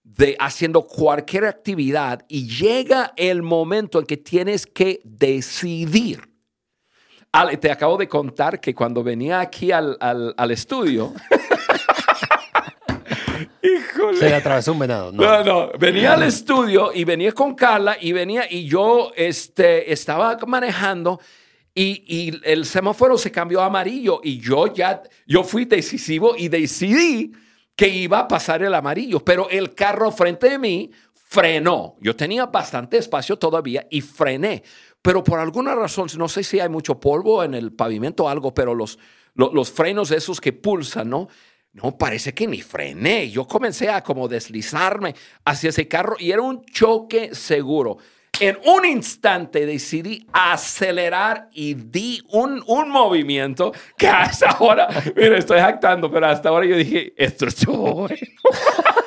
de 0.03 0.35
haciendo 0.39 0.81
cualquier 0.85 1.45
actividad 1.45 2.25
y 2.27 2.45
llega 2.47 3.13
el 3.15 3.41
momento 3.41 3.99
en 3.99 4.05
que 4.05 4.17
tienes 4.17 4.65
que 4.65 4.99
decidir. 5.03 6.34
Ale, 7.35 7.57
te 7.57 7.69
acabo 7.69 7.97
de 7.97 8.07
contar 8.07 8.61
que 8.61 8.73
cuando 8.73 9.03
venía 9.03 9.41
aquí 9.41 9.69
al, 9.69 9.97
al, 9.99 10.51
estudio... 10.51 11.13
Híjole. 13.61 14.17
Se 14.17 14.29
le 14.29 14.35
atravesó 14.35 14.71
un 14.71 14.79
venado. 14.79 15.11
No. 15.11 15.43
no, 15.43 15.71
venía 15.77 16.13
al 16.13 16.23
estudio 16.23 16.91
y 16.93 17.03
venía 17.03 17.33
con 17.33 17.53
Carla 17.53 17.97
y 17.99 18.13
venía 18.13 18.45
y 18.49 18.65
yo 18.65 19.11
este, 19.17 19.91
estaba 19.91 20.37
manejando 20.47 21.19
y, 21.73 22.05
y, 22.07 22.39
el 22.45 22.65
semáforo 22.65 23.17
se 23.17 23.31
cambió 23.31 23.59
a 23.59 23.65
amarillo 23.65 24.21
y 24.23 24.39
yo 24.39 24.73
ya, 24.73 25.03
yo 25.27 25.43
fui 25.43 25.65
decisivo 25.65 26.35
y 26.37 26.47
decidí 26.47 27.33
que 27.75 27.89
iba 27.89 28.19
a 28.19 28.27
pasar 28.29 28.63
el 28.63 28.73
amarillo, 28.73 29.19
pero 29.19 29.49
el 29.49 29.73
carro 29.73 30.09
frente 30.11 30.51
de 30.51 30.57
mí 30.57 30.91
frenó. 31.35 31.97
Yo 31.99 32.15
tenía 32.15 32.45
bastante 32.45 32.97
espacio 32.97 33.37
todavía 33.37 33.85
y 33.89 33.99
frené, 33.99 34.63
pero 35.05 35.23
por 35.23 35.39
alguna 35.39 35.75
razón, 35.75 36.07
no 36.17 36.27
sé 36.27 36.43
si 36.43 36.59
hay 36.59 36.67
mucho 36.67 36.99
polvo 36.99 37.43
en 37.43 37.53
el 37.53 37.71
pavimento 37.71 38.23
o 38.23 38.27
algo, 38.27 38.55
pero 38.55 38.73
los, 38.73 38.97
los, 39.35 39.53
los 39.53 39.71
frenos 39.71 40.09
esos 40.09 40.41
que 40.41 40.51
pulsan, 40.51 41.11
¿no? 41.11 41.27
No, 41.73 41.95
parece 41.95 42.33
que 42.33 42.47
ni 42.47 42.63
frené. 42.63 43.29
Yo 43.29 43.45
comencé 43.45 43.87
a 43.87 44.01
como 44.01 44.27
deslizarme 44.27 45.13
hacia 45.45 45.69
ese 45.69 45.87
carro 45.87 46.15
y 46.17 46.31
era 46.31 46.41
un 46.41 46.65
choque 46.65 47.35
seguro 47.35 47.99
en 48.39 48.57
un 48.65 48.85
instante 48.85 49.65
decidí 49.65 50.27
acelerar 50.33 51.49
y 51.53 51.73
di 51.75 52.21
un, 52.31 52.63
un 52.67 52.89
movimiento 52.89 53.71
que 53.97 54.07
hasta 54.07 54.49
ahora, 54.49 54.87
mira, 55.15 55.37
estoy 55.37 55.59
jactando, 55.59 56.11
pero 56.11 56.27
hasta 56.27 56.49
ahora 56.49 56.65
yo 56.65 56.75
dije, 56.75 57.13
esto 57.15 57.47
es 57.47 57.65
bueno. 57.65 58.09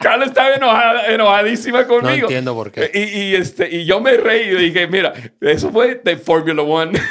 Carla 0.00 0.26
estaba 0.26 0.54
enojada, 0.54 1.06
enojadísima 1.06 1.86
conmigo. 1.86 2.08
No 2.08 2.22
entiendo 2.22 2.54
por 2.54 2.70
qué. 2.70 2.90
Y, 2.92 2.98
y, 2.98 3.34
este, 3.34 3.74
y 3.74 3.84
yo 3.84 4.00
me 4.00 4.16
reí 4.16 4.48
y 4.48 4.56
dije, 4.56 4.86
mira, 4.86 5.12
eso 5.40 5.70
fue 5.70 6.00
de 6.02 6.16
Formula 6.16 6.62
One. 6.62 6.98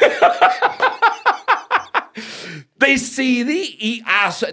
Decidí 2.76 3.78
y 3.80 4.04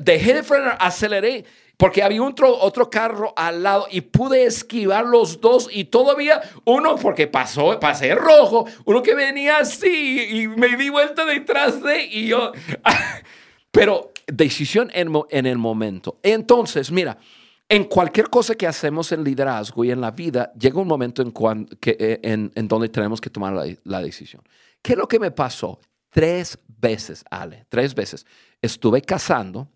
dejé 0.01 0.35
de 0.35 0.43
frenar, 0.43 0.77
aceleré 0.81 1.45
porque 1.77 2.03
había 2.03 2.23
otro, 2.23 2.57
otro 2.57 2.89
carro 2.89 3.33
al 3.37 3.63
lado 3.63 3.87
y 3.91 4.01
pude 4.01 4.45
esquivar 4.45 5.05
los 5.05 5.41
dos 5.41 5.69
y 5.71 5.85
todavía 5.85 6.41
uno, 6.65 6.97
porque 6.97 7.27
pasó, 7.27 7.79
pasé 7.81 8.15
rojo, 8.15 8.67
uno 8.85 9.03
que 9.03 9.15
venía 9.15 9.59
así 9.59 10.27
y 10.31 10.49
me 10.49 10.77
di 10.77 10.89
vuelta 10.89 11.25
detrás 11.25 11.83
de 11.83 12.05
y 12.05 12.29
yo, 12.29 12.53
pero 13.71 14.13
decisión 14.27 14.91
en, 14.95 15.13
en 15.31 15.47
el 15.47 15.59
momento. 15.59 16.19
Entonces, 16.23 16.91
mira, 16.91 17.19
en 17.69 17.85
cualquier 17.85 18.29
cosa 18.29 18.55
que 18.55 18.67
hacemos 18.67 19.11
en 19.13 19.25
liderazgo 19.25 19.85
y 19.85 19.91
en 19.91 20.01
la 20.01 20.11
vida, 20.11 20.53
llega 20.59 20.81
un 20.81 20.89
momento 20.89 21.23
en, 21.23 21.69
eh, 21.87 22.51
donde 22.55 22.89
tenemos 22.89 23.21
que 23.21 23.31
tomar 23.31 23.55
la, 23.85 24.03
decisión. 24.03 24.43
¿Qué 24.83 24.93
es 24.93 24.99
lo 24.99 25.09
que 25.09 25.19
me 25.19 25.31
pasó? 25.31 25.81
Tres 26.11 26.59
veces, 26.69 27.25
Ale, 27.31 27.67
tres 27.69 27.95
veces. 27.95 28.27
Estuve 28.61 29.01
cazando 29.03 29.71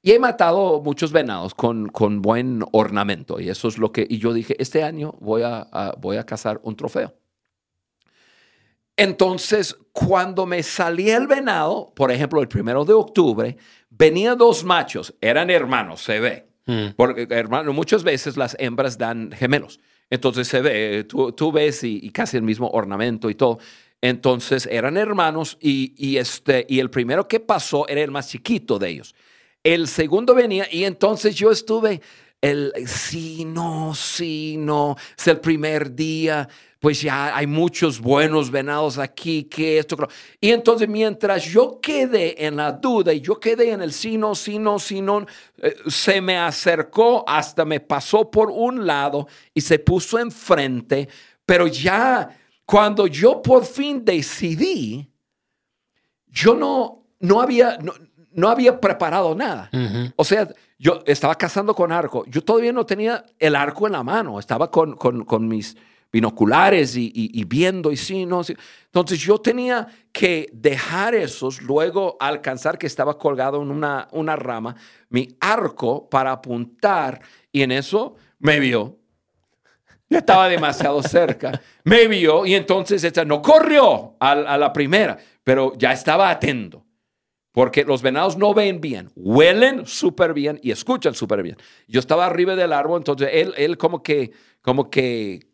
y 0.00 0.12
he 0.12 0.18
matado 0.18 0.80
muchos 0.80 1.12
venados 1.12 1.54
con, 1.54 1.88
con 1.88 2.22
buen 2.22 2.64
ornamento. 2.72 3.40
Y 3.40 3.48
eso 3.50 3.68
es 3.68 3.76
lo 3.76 3.92
que... 3.92 4.06
Y 4.08 4.18
yo 4.18 4.32
dije, 4.32 4.56
este 4.60 4.82
año 4.82 5.14
voy 5.20 5.42
a, 5.42 5.94
voy 5.98 6.16
a 6.16 6.24
cazar 6.24 6.60
un 6.62 6.76
trofeo. 6.76 7.14
Entonces, 8.96 9.76
cuando 9.92 10.46
me 10.46 10.62
salía 10.62 11.16
el 11.16 11.26
venado, 11.26 11.92
por 11.94 12.12
ejemplo, 12.12 12.40
el 12.40 12.48
primero 12.48 12.84
de 12.84 12.92
octubre, 12.92 13.56
venían 13.90 14.38
dos 14.38 14.64
machos, 14.64 15.14
eran 15.20 15.50
hermanos, 15.50 16.02
se 16.02 16.20
ve. 16.20 16.51
Mm. 16.66 16.88
Porque 16.96 17.26
hermano, 17.30 17.72
muchas 17.72 18.04
veces 18.04 18.36
las 18.36 18.56
hembras 18.58 18.98
dan 18.98 19.32
gemelos. 19.32 19.80
Entonces 20.10 20.46
se 20.46 20.60
ve, 20.60 21.04
tú, 21.04 21.32
tú 21.32 21.50
ves 21.50 21.82
y, 21.84 22.10
casi 22.10 22.36
el 22.36 22.42
mismo 22.42 22.68
ornamento 22.68 23.30
y 23.30 23.34
todo. 23.34 23.58
Entonces 24.00 24.68
eran 24.70 24.96
hermanos 24.96 25.56
y, 25.60 25.94
y, 25.96 26.18
este, 26.18 26.66
y 26.68 26.80
el 26.80 26.90
primero 26.90 27.26
que 27.26 27.40
pasó 27.40 27.88
era 27.88 28.02
el 28.02 28.10
más 28.10 28.28
chiquito 28.28 28.78
de 28.78 28.90
ellos. 28.90 29.14
El 29.62 29.86
segundo 29.86 30.34
venía 30.34 30.66
y 30.70 30.84
entonces 30.84 31.34
yo 31.36 31.50
estuve, 31.50 32.00
el 32.40 32.72
sí, 32.86 33.44
no, 33.44 33.94
sí, 33.94 34.56
no, 34.58 34.96
es 35.16 35.28
el 35.28 35.38
primer 35.38 35.94
día, 35.94 36.48
pues 36.82 37.00
ya 37.00 37.36
hay 37.36 37.46
muchos 37.46 38.00
buenos 38.00 38.50
venados 38.50 38.98
aquí, 38.98 39.44
que 39.44 39.78
esto. 39.78 39.96
Y 40.40 40.50
entonces 40.50 40.88
mientras 40.88 41.44
yo 41.44 41.78
quedé 41.80 42.44
en 42.44 42.56
la 42.56 42.72
duda 42.72 43.12
y 43.12 43.20
yo 43.20 43.38
quedé 43.38 43.70
en 43.70 43.82
el 43.82 43.92
sí, 43.92 44.18
no, 44.18 44.34
sí, 44.34 44.58
no, 44.58 44.80
sí, 44.80 45.00
no, 45.00 45.24
eh, 45.58 45.76
se 45.86 46.20
me 46.20 46.36
acercó 46.36 47.22
hasta 47.24 47.64
me 47.64 47.78
pasó 47.78 48.28
por 48.28 48.50
un 48.50 48.84
lado 48.84 49.28
y 49.54 49.60
se 49.60 49.78
puso 49.78 50.18
enfrente, 50.18 51.08
pero 51.46 51.68
ya 51.68 52.36
cuando 52.66 53.06
yo 53.06 53.40
por 53.40 53.64
fin 53.64 54.04
decidí, 54.04 55.08
yo 56.26 56.56
no, 56.56 57.04
no 57.20 57.40
había, 57.40 57.78
no 58.32 58.48
había 58.48 58.80
preparado 58.80 59.36
nada. 59.36 59.70
O 60.16 60.24
sea, 60.24 60.48
yo 60.80 61.00
estaba 61.06 61.36
cazando 61.36 61.76
con 61.76 61.92
arco. 61.92 62.24
Yo 62.26 62.42
todavía 62.42 62.72
no 62.72 62.84
tenía 62.84 63.24
el 63.38 63.54
arco 63.54 63.86
en 63.86 63.92
la 63.92 64.02
mano. 64.02 64.40
Estaba 64.40 64.68
con, 64.68 64.96
con, 64.96 65.46
mis 65.46 65.76
binoculares 66.12 66.94
y, 66.94 67.44
viendo 67.46 67.90
y 67.90 67.96
sí, 67.96 68.26
no. 68.26 68.42
Entonces 68.84 69.18
yo 69.18 69.38
tenía 69.38 69.88
que 70.12 70.48
dejar 70.52 71.14
esos, 71.14 71.62
luego 71.62 72.16
alcanzar 72.20 72.76
que 72.76 72.86
estaba 72.86 73.18
colgado 73.18 73.62
en 73.62 73.70
una, 73.70 74.08
una 74.12 74.36
rama, 74.36 74.76
mi 75.08 75.36
arco 75.40 76.08
para 76.10 76.32
apuntar 76.32 77.20
y 77.50 77.62
en 77.62 77.72
eso 77.72 78.16
me 78.38 78.60
vio. 78.60 78.98
Ya 80.10 80.18
estaba 80.18 80.46
demasiado 80.46 81.02
cerca. 81.02 81.58
Me 81.84 82.06
vio 82.06 82.44
y 82.44 82.54
entonces 82.54 83.02
esta 83.02 83.24
no 83.24 83.40
corrió 83.40 84.16
a, 84.20 84.58
la 84.58 84.70
primera, 84.70 85.16
pero 85.42 85.72
ya 85.78 85.92
estaba 85.92 86.28
atento. 86.28 86.84
Porque 87.50 87.84
los 87.84 88.02
venados 88.02 88.36
no 88.36 88.54
ven 88.54 88.80
bien, 88.80 89.10
huelen 89.14 89.86
súper 89.86 90.32
bien 90.32 90.58
y 90.62 90.70
escuchan 90.70 91.14
súper 91.14 91.42
bien. 91.42 91.56
Yo 91.86 92.00
estaba 92.00 92.24
arriba 92.24 92.56
del 92.56 92.72
árbol, 92.72 93.00
entonces 93.00 93.28
él, 93.32 93.52
él 93.58 93.76
como 93.76 94.02
que, 94.02 94.32
como 94.62 94.88
que 94.88 95.51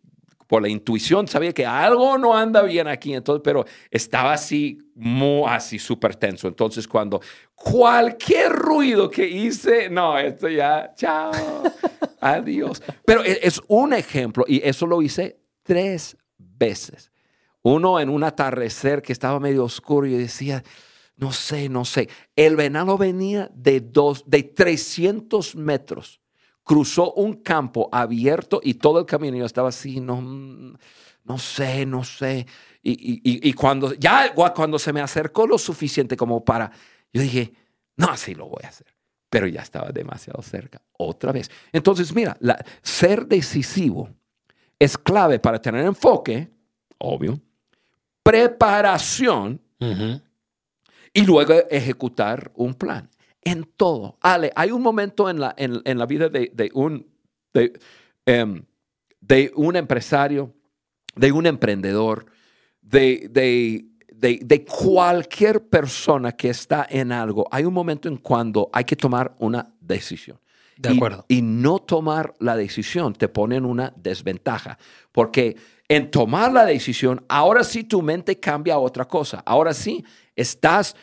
por 0.48 0.62
la 0.62 0.68
intuición 0.68 1.28
sabía 1.28 1.52
que 1.52 1.64
algo 1.64 2.16
no 2.18 2.34
anda 2.34 2.62
bien 2.62 2.88
aquí, 2.88 3.12
entonces, 3.12 3.42
pero 3.44 3.66
estaba 3.90 4.32
así, 4.32 4.78
muy, 4.94 5.44
así 5.46 5.78
súper 5.78 6.16
tenso. 6.16 6.48
Entonces, 6.48 6.88
cuando 6.88 7.20
cualquier 7.54 8.50
ruido 8.50 9.10
que 9.10 9.28
hice, 9.28 9.90
no, 9.90 10.18
esto 10.18 10.48
ya, 10.48 10.92
chao, 10.96 11.30
adiós. 12.20 12.82
Pero 13.04 13.22
e, 13.22 13.38
es 13.42 13.60
un 13.68 13.92
ejemplo 13.92 14.44
y 14.48 14.66
eso 14.66 14.86
lo 14.86 15.02
hice 15.02 15.38
tres 15.62 16.16
veces. 16.38 17.12
Uno 17.60 18.00
en 18.00 18.08
un 18.08 18.24
atardecer 18.24 19.02
que 19.02 19.12
estaba 19.12 19.38
medio 19.38 19.64
oscuro 19.64 20.06
y 20.06 20.16
decía, 20.16 20.64
no 21.16 21.30
sé, 21.30 21.68
no 21.68 21.84
sé. 21.84 22.08
El 22.36 22.56
venado 22.56 22.96
venía 22.96 23.50
de, 23.52 23.80
dos, 23.80 24.24
de 24.26 24.44
300 24.44 25.56
metros. 25.56 26.22
Cruzó 26.68 27.14
un 27.14 27.36
campo 27.36 27.88
abierto 27.90 28.60
y 28.62 28.74
todo 28.74 28.98
el 28.98 29.06
camino 29.06 29.38
yo 29.38 29.46
estaba 29.46 29.70
así, 29.70 30.00
no, 30.00 30.20
no 30.20 31.38
sé, 31.38 31.86
no 31.86 32.04
sé. 32.04 32.46
Y, 32.82 33.52
cuando, 33.54 33.94
ya 33.94 34.34
cuando 34.34 34.78
se 34.78 34.92
me 34.92 35.00
acercó 35.00 35.46
lo 35.46 35.56
suficiente 35.56 36.14
como 36.14 36.44
para, 36.44 36.70
yo 37.10 37.22
dije, 37.22 37.54
no, 37.96 38.08
así 38.08 38.34
lo 38.34 38.48
voy 38.48 38.60
a 38.64 38.68
hacer. 38.68 38.86
Pero 39.30 39.46
ya 39.46 39.62
estaba 39.62 39.88
demasiado 39.92 40.42
cerca, 40.42 40.82
otra 40.98 41.32
vez. 41.32 41.50
Entonces, 41.72 42.14
mira, 42.14 42.36
la, 42.40 42.62
ser 42.82 43.26
decisivo 43.26 44.10
es 44.78 44.98
clave 44.98 45.38
para 45.38 45.58
tener 45.58 45.86
enfoque, 45.86 46.50
obvio, 46.98 47.40
preparación 48.22 49.58
y 51.14 51.24
luego 51.24 51.54
ejecutar 51.70 52.52
un 52.56 52.74
plan. 52.74 53.08
En 53.42 53.64
todo. 53.76 54.18
Ale, 54.20 54.52
hay 54.54 54.70
un 54.70 54.82
momento 54.82 55.30
en 55.30 55.40
la, 55.40 55.54
en, 55.56 55.98
la 55.98 56.06
vida 56.06 56.28
de, 56.28 56.70
un, 56.74 57.06
em, 58.26 58.62
de, 59.20 59.52
un 59.54 59.76
empresario, 59.76 60.54
de 61.14 61.32
un 61.32 61.46
emprendedor, 61.46 62.26
de, 62.82 63.28
de, 63.30 64.64
cualquier 64.64 65.68
persona 65.68 66.32
que 66.32 66.50
está 66.50 66.86
en 66.90 67.12
algo. 67.12 67.46
Hay 67.50 67.64
un 67.64 67.74
momento 67.74 68.08
en 68.08 68.16
cuando 68.16 68.68
hay 68.72 68.84
que 68.84 68.96
tomar 68.96 69.34
una 69.38 69.72
decisión. 69.80 70.38
De 70.76 70.90
acuerdo. 70.90 71.24
Y, 71.28 71.38
y 71.38 71.42
no 71.42 71.80
tomar 71.80 72.34
la 72.38 72.56
decisión 72.56 73.12
te 73.12 73.28
pone 73.28 73.56
en 73.56 73.64
una 73.64 73.92
desventaja. 73.96 74.78
Porque 75.10 75.56
en 75.88 76.10
tomar 76.10 76.52
la 76.52 76.66
decisión, 76.66 77.24
ahora 77.28 77.64
sí 77.64 77.82
tu 77.84 78.02
mente 78.02 78.38
cambia 78.38 78.74
a 78.74 78.78
otra 78.78 79.06
cosa. 79.06 79.42
Ahora 79.46 79.72
sí 79.72 80.04
estás 80.36 80.94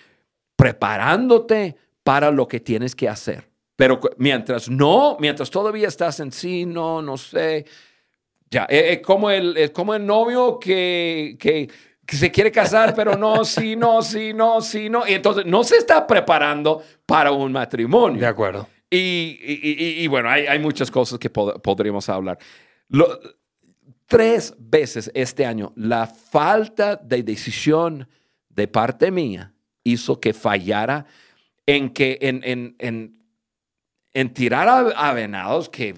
preparándote 0.55 1.75
para 2.05 2.29
lo 2.29 2.47
que 2.47 2.59
tienes 2.59 2.95
que 2.95 3.09
hacer. 3.09 3.49
Pero 3.75 3.99
mientras 4.17 4.69
no, 4.69 5.17
mientras 5.19 5.49
todavía 5.49 5.87
estás 5.87 6.19
en 6.19 6.31
sí, 6.31 6.65
no, 6.65 7.01
no 7.01 7.17
sé, 7.17 7.65
ya, 8.51 8.65
es, 8.65 8.99
como, 8.99 9.31
el, 9.31 9.57
es 9.57 9.71
como 9.71 9.95
el 9.95 10.05
novio 10.05 10.59
que, 10.59 11.35
que, 11.39 11.67
que, 12.05 12.15
se 12.15 12.29
quiere 12.31 12.51
casar, 12.51 12.93
pero 12.95 13.17
no, 13.17 13.43
sí, 13.43 13.75
no, 13.75 14.03
sí, 14.03 14.33
no, 14.35 14.61
sí, 14.61 14.87
no. 14.87 15.05
Y 15.07 15.13
entonces 15.15 15.45
no 15.47 15.63
se 15.63 15.77
está 15.77 16.05
preparando 16.05 16.83
para 17.07 17.31
un 17.31 17.51
matrimonio. 17.51 18.21
De 18.21 18.27
acuerdo. 18.27 18.67
Y, 18.89 19.39
y- 19.41 19.59
y- 19.63 20.03
y 20.03 20.07
bueno, 20.07 20.29
hay, 20.29 20.45
hay 20.45 20.59
muchas 20.59 20.91
cosas 20.91 21.17
que 21.17 21.33
pod- 21.33 21.59
podríamos 21.59 22.07
hablar. 22.07 22.37
Lo- 22.89 23.19
tres 24.05 24.53
veces 24.59 25.09
este 25.15 25.43
año, 25.43 25.73
la 25.75 26.05
falta 26.05 26.95
de 26.95 27.23
decisión 27.23 28.07
de 28.49 28.67
parte 28.67 29.09
mía 29.09 29.51
hizo 29.83 30.19
que 30.21 30.33
fallara 30.33 31.07
en 31.65 31.89
que 31.89 32.17
en, 32.21 32.41
en, 32.43 32.75
en, 32.79 33.23
en 34.13 34.33
tirar 34.33 34.67
a, 34.67 34.79
a 35.09 35.13
venados 35.13 35.69
que 35.69 35.95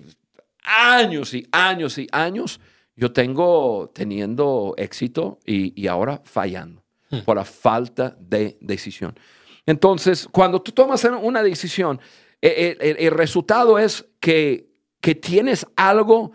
años 0.64 1.34
y 1.34 1.48
años 1.52 1.98
y 1.98 2.08
años 2.12 2.60
yo 2.96 3.12
tengo 3.12 3.92
teniendo 3.94 4.74
éxito 4.78 5.40
y, 5.46 5.80
y 5.80 5.88
ahora 5.88 6.22
fallando 6.26 6.88
Hmm. 7.10 7.20
por 7.20 7.38
la 7.38 7.46
falta 7.46 8.16
de 8.20 8.58
decisión. 8.60 9.18
Entonces, 9.66 10.28
cuando 10.30 10.62
tú 10.62 10.74
tomas 10.74 11.04
una 11.06 11.42
decisión, 11.42 12.00
eh, 12.42 12.54
eh, 12.58 12.78
el, 12.82 13.06
el 13.06 13.12
resultado 13.12 13.80
es 13.80 14.06
que, 14.20 14.68
que 15.00 15.16
tienes 15.16 15.66
algo 15.78 16.34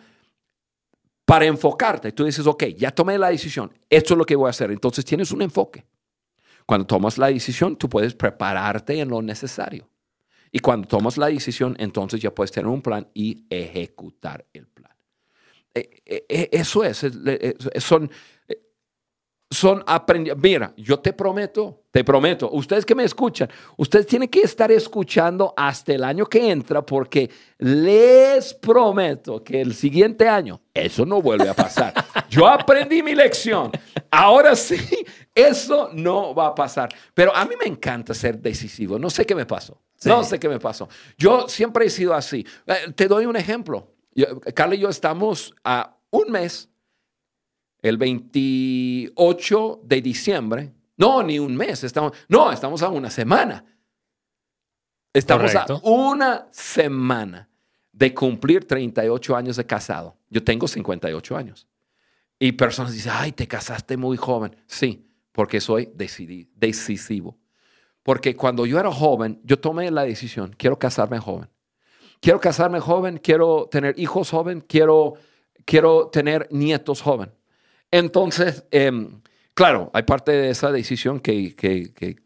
para 1.27 1.45
enfocarte. 1.45 2.12
Tú 2.12 2.25
dices, 2.25 2.47
ok, 2.47 2.65
ya 2.77 2.91
tomé 2.91 3.19
la 3.19 3.29
decisión, 3.29 3.71
esto 3.91 4.15
es 4.15 4.19
lo 4.19 4.25
que 4.25 4.35
voy 4.35 4.47
a 4.47 4.51
hacer. 4.51 4.71
Entonces 4.71 5.05
tienes 5.05 5.31
un 5.31 5.43
enfoque. 5.43 5.85
Cuando 6.66 6.87
tomas 6.87 7.19
la 7.19 7.28
decisión, 7.28 7.76
tú 7.76 7.88
puedes 7.88 8.14
prepararte 8.14 8.99
en 9.00 9.09
lo 9.09 9.21
necesario. 9.23 9.88
Y 10.50 10.59
cuando 10.59 10.87
tomas 10.87 11.16
la 11.16 11.28
decisión, 11.28 11.75
entonces 11.78 12.21
ya 12.21 12.35
puedes 12.35 12.52
tener 12.52 12.66
un 12.69 12.83
plan 12.83 13.09
y 13.14 13.45
ejecutar 13.49 14.45
el 14.52 14.66
plan. 14.66 14.92
Eh, 15.75 16.02
eh, 16.04 16.26
eh, 16.28 16.49
Eso 16.52 16.85
es, 16.85 16.99
son, 17.78 18.11
eh, 18.49 18.61
son 19.50 19.81
aprendi- 19.87 20.35
Mira, 20.37 20.75
yo 20.76 20.99
te 21.00 21.14
prometo, 21.14 21.85
te 21.90 22.04
prometo, 22.04 22.50
ustedes 22.52 22.85
que 22.85 22.95
me 22.95 23.04
escuchan, 23.04 23.49
ustedes 23.78 24.07
tienen 24.07 24.28
que 24.28 24.40
estar 24.42 24.71
escuchando 24.71 25.54
hasta 25.57 25.95
el 25.95 26.04
año 26.04 26.26
que 26.26 26.50
entra 26.50 26.85
porque 26.85 27.31
les 27.59 28.52
prometo 28.54 29.42
que 29.42 29.61
el 29.62 29.75
siguiente 29.75 30.28
año 30.28 30.61
eso 30.75 31.07
no 31.07 31.23
vuelve 31.23 31.49
a 31.49 31.54
pasar. 31.54 31.95
Yo 32.33 32.47
aprendí 32.49 33.03
mi 33.03 33.15
lección. 33.15 33.71
Ahora 34.11 34.57
sí, 34.57 34.77
eso 35.35 35.91
no 35.93 36.35
va 36.35 36.47
a 36.49 36.55
pasar. 36.55 36.89
Pero 37.12 37.35
a 37.37 37.45
mí 37.45 37.55
me 37.61 37.67
encanta 37.67 38.15
ser 38.15 38.39
decisivo. 38.39 38.99
No 38.99 39.11
sé 39.11 39.27
qué 39.27 39.35
me 39.35 39.45
pasó. 39.45 39.79
Sí. 39.97 40.09
No 40.09 40.25
sé 40.25 40.41
qué 40.41 40.49
me 40.49 40.59
pasó. 40.59 40.89
Yo 41.19 41.47
siempre 41.49 41.85
he 41.87 41.91
sido 41.91 42.15
así. 42.15 42.47
Eh, 42.67 42.93
Te 42.95 43.07
doy 43.07 43.27
un 43.27 43.37
ejemplo. 43.37 43.93
Yo- 44.15 44.41
Carla 44.55 44.75
y 44.75 44.79
yo 44.79 44.89
estamos 44.89 45.55
a 45.62 45.95
un 46.11 46.31
mes 46.33 46.71
el 47.83 47.97
28 47.99 49.81
de 49.85 50.01
diciembre. 50.01 50.73
No, 50.97 51.23
ni 51.23 51.39
un 51.39 51.55
mes. 51.55 51.85
Estamos, 51.85 52.12
no, 52.29 52.51
estamos 52.51 52.83
a 52.83 52.89
una 52.89 53.11
semana. 53.11 53.65
Estamos 55.12 55.53
Correcto. 55.53 55.81
a 55.85 55.89
una 55.91 56.49
semana 56.51 57.49
de 57.93 58.15
cumplir 58.15 58.67
38 58.67 59.37
años 59.37 59.57
de 59.57 59.67
casado. 59.67 60.17
Yo 60.31 60.43
tengo 60.43 60.67
58 60.67 61.37
años. 61.37 61.67
Y 62.43 62.51
personas 62.51 62.93
dicen, 62.93 63.13
ay, 63.15 63.31
te 63.31 63.47
casaste 63.47 63.97
muy 63.97 64.17
joven. 64.17 64.57
Sí, 64.67 65.07
porque 65.31 65.61
soy 65.61 65.93
decisivo. 65.95 67.39
Porque 68.03 68.35
cuando 68.35 68.67
yo 68.67 68.81
era 68.81 68.91
joven, 68.91 69.41
yo 69.45 69.61
tomé 69.61 69.89
la 69.93 70.03
decisión, 70.03 70.53
quiero 70.59 70.77
casarme 70.77 71.21
joven. 71.21 71.49
Quiero 72.21 72.41
casarme 72.41 72.81
joven, 72.81 73.19
quiero 73.23 73.69
tener 73.71 73.95
hijos 73.97 74.31
joven, 74.31 74.61
quiero, 74.61 75.15
quiero 75.65 76.09
tener 76.09 76.49
nietos 76.51 77.01
joven. 77.01 77.31
Entonces, 77.93 78.65
em, 78.73 79.23
claro, 79.55 79.93
hay 79.95 80.03
parte 80.03 80.33
de 80.33 80.51
esa 80.51 80.73
decisión 80.73 81.21
que... 81.21 81.55
que, 81.55 81.95
que 81.95 82.17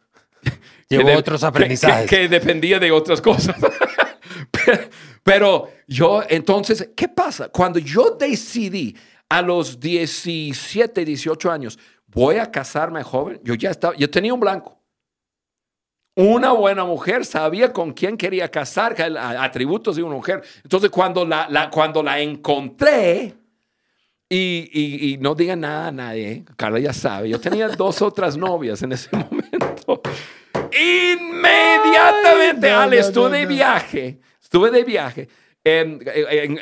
Llevó 0.89 1.05
que 1.05 1.11
de- 1.11 1.17
otros 1.19 1.45
aprendizajes. 1.45 2.09
Que, 2.09 2.21
que 2.21 2.29
dependía 2.29 2.79
de 2.79 2.91
otras 2.91 3.21
cosas. 3.21 3.55
pero, 4.51 4.79
pero 5.23 5.69
yo, 5.87 6.23
entonces, 6.27 6.89
¿qué 6.97 7.07
pasa? 7.07 7.51
Cuando 7.51 7.79
yo 7.79 8.17
decidí 8.19 8.97
a 9.29 9.43
los 9.43 9.81
17, 9.81 11.05
18 11.05 11.51
años, 11.51 11.79
voy 12.07 12.37
a 12.37 12.51
casarme 12.51 13.03
joven, 13.03 13.41
yo 13.43 13.55
ya 13.55 13.71
estaba, 13.71 13.95
yo 13.97 14.09
tenía 14.11 14.33
un 14.35 14.41
blanco. 14.41 14.81
Una 16.19 16.53
buena 16.53 16.85
mujer 16.85 17.27
sabía 17.27 17.73
con 17.73 17.93
quién 17.93 18.17
quería 18.17 18.51
casar, 18.51 18.97
atributos 19.39 19.97
de 19.97 20.03
una 20.03 20.15
mujer. 20.15 20.43
Entonces, 20.63 20.89
cuando 20.91 21.27
la, 21.27 21.47
la- 21.51 21.69
cuando 21.69 22.03
la 22.03 22.19
encontré, 22.21 23.35
y, 24.29 24.71
y- 24.73 25.13
y 25.13 25.19
no 25.19 25.35
digan 25.35 25.61
nada 25.61 25.89
a 25.89 25.93
nadie, 25.93 26.31
¿eh? 26.31 26.45
Carla 26.57 26.79
ya 26.81 26.93
sabe, 26.95 27.29
yo 27.29 27.39
tenía 27.39 27.69
dos 27.77 28.01
otras 28.01 28.37
novias 28.37 28.83
en 28.83 28.93
ese 28.93 29.11
momento. 29.15 30.01
Inmediatamente, 30.73 32.67
Ay, 32.69 32.73
no, 32.73 32.81
Ale, 32.81 32.97
no, 33.01 33.07
estuve 33.07 33.25
no, 33.31 33.37
de 33.37 33.47
viaje, 33.47 34.21
estuve 34.43 34.71
de 34.71 34.85
viaje. 34.85 35.29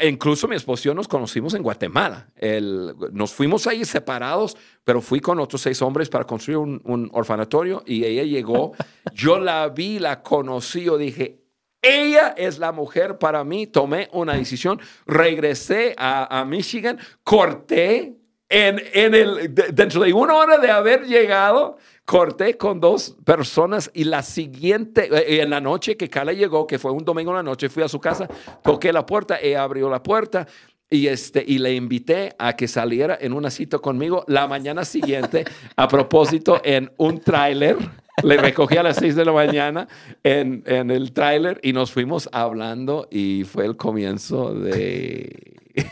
Incluso 0.02 0.48
mi 0.48 0.56
esposo 0.56 0.82
y 0.82 0.86
yo 0.86 0.94
nos 0.94 1.08
conocimos 1.08 1.54
en 1.54 1.62
Guatemala. 1.62 2.28
El- 2.36 2.94
nos 3.12 3.32
fuimos 3.32 3.66
ahí 3.66 3.84
separados, 3.84 4.56
pero 4.84 5.00
fui 5.00 5.20
con 5.20 5.38
otros 5.40 5.60
seis 5.62 5.80
hombres 5.82 6.08
para 6.08 6.24
construir 6.24 6.58
un, 6.58 6.80
un 6.84 7.10
orfanatorio 7.12 7.82
y 7.86 8.04
ella 8.04 8.22
llegó. 8.22 8.72
Yo 9.14 9.38
la 9.38 9.68
vi, 9.68 9.98
la 9.98 10.22
conocí, 10.22 10.84
yo 10.84 10.98
dije, 10.98 11.40
ella 11.82 12.34
es 12.36 12.58
la 12.58 12.72
mujer 12.72 13.18
para 13.18 13.44
mí. 13.44 13.66
Tomé 13.66 14.08
una 14.12 14.34
decisión, 14.34 14.80
regresé 15.06 15.94
a, 15.98 16.40
a 16.40 16.44
Michigan, 16.44 16.98
corté 17.22 18.16
en, 18.48 18.82
en 18.92 19.14
el, 19.14 19.54
de- 19.54 19.68
dentro 19.72 20.02
de 20.02 20.12
una 20.12 20.34
hora 20.34 20.58
de 20.58 20.70
haber 20.70 21.04
llegado, 21.04 21.76
corté 22.04 22.56
con 22.56 22.80
dos 22.80 23.16
personas 23.24 23.90
y 23.94 24.04
la 24.04 24.22
siguiente, 24.22 25.08
eh, 25.12 25.40
en 25.42 25.50
la 25.50 25.60
noche 25.60 25.96
que 25.96 26.08
Carla 26.08 26.32
llegó, 26.32 26.66
que 26.66 26.78
fue 26.78 26.92
un 26.92 27.04
domingo 27.04 27.30
en 27.30 27.38
la 27.38 27.42
noche, 27.42 27.68
fui 27.68 27.82
a 27.82 27.88
su 27.88 28.00
casa, 28.00 28.28
toqué 28.62 28.92
la 28.92 29.06
puerta, 29.06 29.38
ella 29.40 29.62
abrió 29.62 29.88
la 29.88 30.02
puerta. 30.02 30.46
Y, 30.90 31.08
este, 31.08 31.42
y 31.44 31.58
le 31.58 31.74
invité 31.74 32.34
a 32.38 32.54
que 32.54 32.68
saliera 32.68 33.18
en 33.20 33.32
una 33.32 33.50
cita 33.50 33.78
conmigo 33.78 34.22
la 34.28 34.46
mañana 34.46 34.84
siguiente, 34.84 35.44
a 35.74 35.88
propósito, 35.88 36.60
en 36.62 36.92
un 36.98 37.20
tráiler. 37.20 37.78
Le 38.22 38.36
recogí 38.36 38.76
a 38.76 38.82
las 38.84 38.98
6 38.98 39.16
de 39.16 39.24
la 39.24 39.32
mañana 39.32 39.88
en, 40.22 40.62
en 40.66 40.92
el 40.92 41.12
tráiler 41.12 41.58
y 41.64 41.72
nos 41.72 41.90
fuimos 41.90 42.28
hablando 42.30 43.08
y 43.10 43.42
fue 43.42 43.64
el 43.64 43.76
comienzo 43.76 44.54
de, 44.54 45.56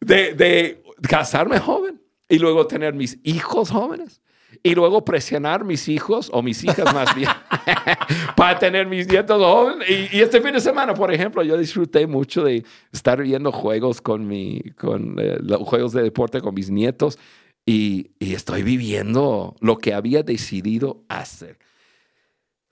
de, 0.00 0.34
de 0.34 0.82
casarme 1.08 1.58
joven 1.58 2.00
y 2.28 2.38
luego 2.38 2.68
tener 2.68 2.94
mis 2.94 3.18
hijos 3.24 3.70
jóvenes 3.70 4.20
y 4.66 4.74
luego 4.74 5.04
presionar 5.04 5.64
mis 5.64 5.88
hijos 5.88 6.28
o 6.32 6.42
mis 6.42 6.64
hijas 6.64 6.92
más 6.92 7.14
bien 7.14 7.30
para 8.36 8.58
tener 8.58 8.88
mis 8.88 9.06
nietos. 9.06 9.76
Y, 9.88 10.16
y 10.16 10.20
este 10.20 10.40
fin 10.40 10.54
de 10.54 10.60
semana, 10.60 10.92
por 10.92 11.14
ejemplo, 11.14 11.44
yo 11.44 11.56
disfruté 11.56 12.08
mucho 12.08 12.42
de 12.42 12.64
estar 12.92 13.22
viendo 13.22 13.52
juegos 13.52 14.00
con 14.00 14.26
mi, 14.26 14.60
con 14.76 15.14
eh, 15.20 15.38
juegos 15.60 15.92
de 15.92 16.02
deporte 16.02 16.40
con 16.40 16.52
mis 16.52 16.68
nietos 16.68 17.16
y, 17.64 18.10
estoy 18.18 18.64
viviendo 18.64 19.54
lo 19.60 19.78
que 19.78 19.94
había 19.94 20.24
decidido 20.24 21.04
hacer. 21.08 21.60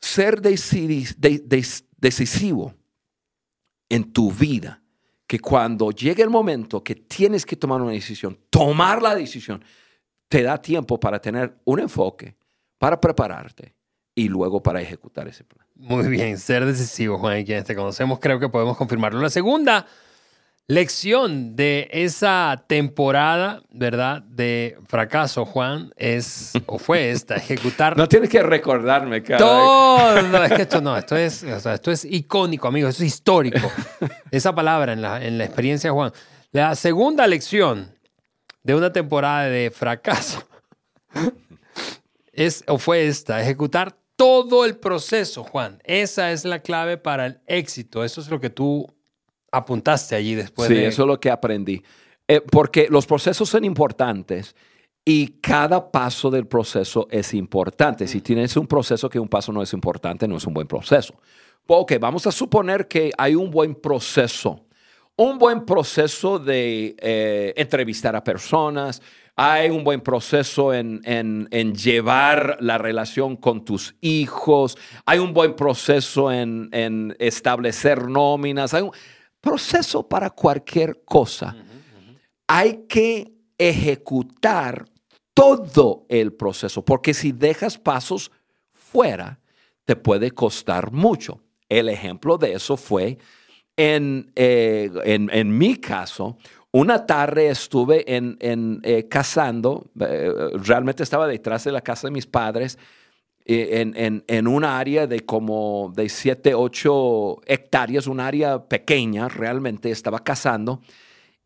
Ser 0.00 0.40
decisivo 0.40 1.14
en 3.88 4.12
tu 4.12 4.32
vida, 4.32 4.82
que 5.28 5.38
cuando 5.38 5.92
llegue 5.92 6.24
el 6.24 6.30
momento 6.30 6.82
que 6.82 6.96
tienes 6.96 7.46
que 7.46 7.54
tomar 7.54 7.80
una 7.80 7.92
decisión, 7.92 8.36
tomar 8.50 9.00
la 9.00 9.14
decisión, 9.14 9.62
te 10.34 10.42
da 10.42 10.60
tiempo 10.60 10.98
para 10.98 11.20
tener 11.20 11.54
un 11.62 11.78
enfoque, 11.78 12.34
para 12.80 13.00
prepararte 13.00 13.72
y 14.16 14.28
luego 14.28 14.60
para 14.60 14.80
ejecutar 14.80 15.28
ese 15.28 15.44
plan. 15.44 15.64
Muy 15.76 16.08
bien, 16.08 16.38
ser 16.38 16.64
decisivo, 16.64 17.18
Juan, 17.18 17.38
y 17.38 17.44
quienes 17.44 17.66
te 17.66 17.76
conocemos, 17.76 18.18
creo 18.18 18.40
que 18.40 18.48
podemos 18.48 18.76
confirmarlo. 18.76 19.20
La 19.20 19.30
segunda 19.30 19.86
lección 20.66 21.54
de 21.54 21.88
esa 21.92 22.64
temporada, 22.66 23.62
¿verdad? 23.70 24.22
De 24.22 24.76
fracaso, 24.88 25.44
Juan, 25.44 25.92
es, 25.96 26.50
o 26.66 26.80
fue 26.80 27.12
esta, 27.12 27.36
ejecutar 27.36 27.96
No 27.96 28.08
tienes 28.08 28.28
que 28.28 28.42
recordarme 28.42 29.22
cada 29.22 29.38
todo. 29.38 30.44
Es 30.46 30.52
que 30.52 30.62
esto 30.62 30.80
no, 30.80 30.96
esto 30.96 31.16
es, 31.16 31.44
o 31.44 31.60
sea, 31.60 31.74
esto 31.74 31.92
es 31.92 32.04
icónico, 32.04 32.66
amigos, 32.66 32.90
esto 32.90 33.04
es 33.04 33.14
histórico. 33.14 33.70
Esa 34.32 34.52
palabra 34.52 34.94
en 34.94 35.00
la, 35.00 35.24
en 35.24 35.38
la 35.38 35.44
experiencia 35.44 35.92
Juan. 35.92 36.10
La 36.50 36.74
segunda 36.74 37.24
lección 37.28 37.93
de 38.64 38.74
una 38.74 38.92
temporada 38.92 39.44
de 39.44 39.70
fracaso 39.70 40.42
es, 42.32 42.64
o 42.66 42.78
fue 42.78 43.06
esta, 43.06 43.40
ejecutar 43.40 43.96
todo 44.16 44.64
el 44.64 44.76
proceso, 44.76 45.44
Juan. 45.44 45.80
Esa 45.84 46.32
es 46.32 46.44
la 46.44 46.60
clave 46.60 46.96
para 46.96 47.26
el 47.26 47.40
éxito. 47.46 48.04
Eso 48.04 48.20
es 48.20 48.30
lo 48.30 48.40
que 48.40 48.50
tú 48.50 48.86
apuntaste 49.50 50.14
allí 50.14 50.34
después 50.34 50.68
sí, 50.68 50.74
de... 50.74 50.86
eso 50.86 51.02
es 51.02 51.08
lo 51.08 51.18
que 51.18 51.30
aprendí. 51.30 51.82
Eh, 52.26 52.40
porque 52.40 52.88
los 52.90 53.06
procesos 53.06 53.48
son 53.48 53.64
importantes 53.64 54.54
y 55.04 55.40
cada 55.40 55.90
paso 55.90 56.30
del 56.30 56.46
proceso 56.46 57.06
es 57.10 57.34
importante. 57.34 58.06
Si 58.08 58.20
tienes 58.20 58.56
un 58.56 58.66
proceso 58.66 59.08
que 59.08 59.20
un 59.20 59.28
paso 59.28 59.52
no 59.52 59.62
es 59.62 59.72
importante, 59.72 60.26
no 60.26 60.36
es 60.36 60.46
un 60.46 60.54
buen 60.54 60.66
proceso. 60.66 61.14
Ok, 61.66 61.94
vamos 62.00 62.26
a 62.26 62.32
suponer 62.32 62.88
que 62.88 63.10
hay 63.16 63.34
un 63.34 63.50
buen 63.50 63.74
proceso. 63.74 64.63
Un 65.16 65.38
buen 65.38 65.64
proceso 65.64 66.38
de 66.38 66.96
eh, 66.98 67.54
entrevistar 67.56 68.16
a 68.16 68.24
personas, 68.24 69.00
hay 69.36 69.70
un 69.70 69.84
buen 69.84 70.00
proceso 70.00 70.72
en, 70.74 71.00
en, 71.04 71.48
en 71.50 71.74
llevar 71.74 72.56
la 72.60 72.78
relación 72.78 73.36
con 73.36 73.64
tus 73.64 73.94
hijos, 74.00 74.76
hay 75.06 75.18
un 75.18 75.32
buen 75.32 75.54
proceso 75.54 76.32
en, 76.32 76.68
en 76.72 77.16
establecer 77.18 78.08
nóminas, 78.08 78.74
hay 78.74 78.82
un 78.82 78.92
proceso 79.40 80.08
para 80.08 80.30
cualquier 80.30 81.04
cosa. 81.04 81.56
Hay 82.46 82.84
que 82.88 83.32
ejecutar 83.56 84.84
todo 85.32 86.06
el 86.08 86.32
proceso, 86.32 86.84
porque 86.84 87.14
si 87.14 87.32
dejas 87.32 87.78
pasos 87.78 88.30
fuera, 88.72 89.40
te 89.84 89.96
puede 89.96 90.30
costar 90.30 90.92
mucho. 90.92 91.40
El 91.68 91.88
ejemplo 91.88 92.38
de 92.38 92.52
eso 92.52 92.76
fue 92.76 93.18
en, 93.76 94.32
eh, 94.36 94.90
en, 95.04 95.30
en 95.32 95.56
mi 95.56 95.76
caso, 95.76 96.38
una 96.70 97.06
tarde 97.06 97.48
estuve 97.48 98.14
en, 98.14 98.36
en 98.40 98.80
eh, 98.82 99.08
cazando, 99.08 99.90
eh, 100.00 100.32
realmente 100.54 101.02
estaba 101.02 101.26
detrás 101.26 101.64
de 101.64 101.72
la 101.72 101.80
casa 101.80 102.08
de 102.08 102.12
mis 102.12 102.26
padres, 102.26 102.78
en, 103.46 104.24
en, 104.26 104.48
un 104.48 104.64
área 104.64 105.06
de 105.06 105.20
como 105.20 105.92
de 105.94 106.08
7, 106.08 106.54
8 106.54 107.42
hectáreas, 107.44 108.06
un 108.06 108.18
área 108.18 108.64
pequeña, 108.64 109.28
realmente 109.28 109.90
estaba 109.90 110.20
cazando. 110.24 110.80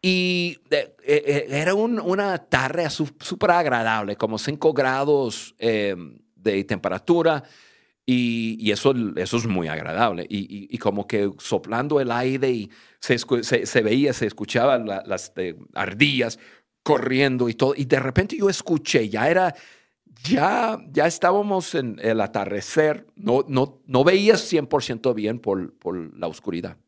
Y 0.01 0.59
era 1.05 1.75
un, 1.75 1.99
una 1.99 2.39
tarde 2.39 2.89
súper 2.89 3.51
agradable, 3.51 4.15
como 4.15 4.39
5 4.39 4.73
grados 4.73 5.57
de 5.59 6.65
temperatura. 6.69 7.43
Y, 8.11 8.73
eso, 8.73 8.95
eso 9.17 9.37
es 9.37 9.47
muy 9.47 9.69
agradable. 9.69 10.27
Y, 10.31 10.79
como 10.79 11.07
que 11.07 11.31
soplando 11.37 12.01
el 12.01 12.11
aire 12.11 12.51
y 12.51 12.71
se, 13.01 13.19
se, 13.19 13.83
veía, 13.83 14.15
se 14.15 14.27
escuchaban 14.27 14.87
las 14.87 15.33
ardillas 15.75 16.39
corriendo 16.83 17.51
y 17.51 17.55
todo. 17.55 17.75
Y 17.77 17.85
de 17.85 18.01
repente 18.01 18.35
yo 18.39 18.49
escuché, 18.49 19.11
ya 19.11 19.29
era, 19.29 19.55
ya, 20.25 20.79
ya 20.91 21.07
estábamos 21.07 21.75
en 21.75 21.99
el 22.01 22.23
atardecer, 22.23 23.07
no, 23.15 23.45
no, 23.47 23.83
no 23.85 24.05
veías 24.05 24.51
100% 24.51 25.15
bien 25.15 25.39
por, 25.39 25.75
por 25.75 26.17
la 26.19 26.29
oscuridad. 26.29 26.79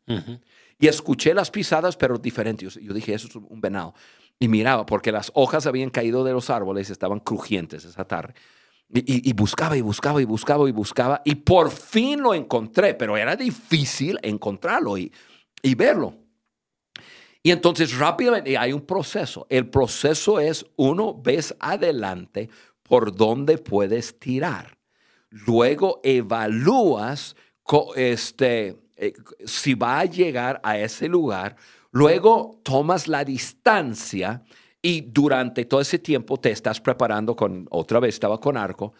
Y 0.79 0.87
escuché 0.87 1.35
las 1.35 1.51
pisadas, 1.51 1.97
pero 1.97 2.17
diferentes. 2.17 2.79
Yo 2.81 2.93
dije, 2.95 3.13
eso 3.13 3.27
es 3.27 3.35
un 3.35 3.61
venado. 3.61 3.93
Y 4.39 4.47
miraba, 4.47 4.87
porque 4.87 5.11
las 5.11 5.31
hojas 5.35 5.67
habían 5.67 5.91
caído 5.91 6.23
de 6.23 6.31
los 6.31 6.49
árboles, 6.49 6.89
estaban 6.89 7.19
crujientes 7.19 7.85
esa 7.85 8.05
tarde. 8.05 8.33
Y, 8.93 9.31
buscaba 9.33 9.77
y 9.77 9.81
buscaba 9.81 10.21
y 10.21 10.25
buscaba 10.25 10.67
y 10.67 10.71
buscaba 10.73 11.21
y 11.23 11.35
por 11.35 11.71
fin 11.71 12.21
lo 12.21 12.33
encontré, 12.33 12.93
pero 12.93 13.15
era 13.15 13.37
difícil 13.37 14.19
encontrarlo 14.21 14.97
y, 14.97 15.11
y 15.61 15.75
verlo. 15.75 16.15
Y 17.43 17.51
entonces 17.51 17.97
rápidamente 17.97 18.57
hay 18.57 18.73
un 18.73 18.81
proceso. 18.81 19.47
El 19.49 19.69
proceso 19.69 20.39
es 20.39 20.65
uno, 20.75 21.19
ves 21.21 21.55
adelante 21.59 22.49
por 22.83 23.15
dónde 23.15 23.57
puedes 23.57 24.19
tirar. 24.19 24.77
Luego 25.29 26.01
evalúas 26.03 27.35
este, 27.95 28.77
eh, 28.97 29.13
si 29.45 29.73
va 29.73 29.99
a 29.99 30.05
llegar 30.05 30.59
a 30.63 30.77
ese 30.77 31.07
lugar. 31.07 31.55
Luego 31.91 32.59
tomas 32.63 33.07
la 33.07 33.23
distancia 33.23 34.43
y 34.81 35.01
durante 35.01 35.65
todo 35.65 35.81
ese 35.81 35.99
tiempo 35.99 36.37
te 36.37 36.51
estás 36.51 36.81
preparando 36.81 37.35
con, 37.35 37.67
otra 37.69 37.99
vez 37.99 38.15
estaba 38.15 38.39
con 38.39 38.57
arco. 38.57 38.93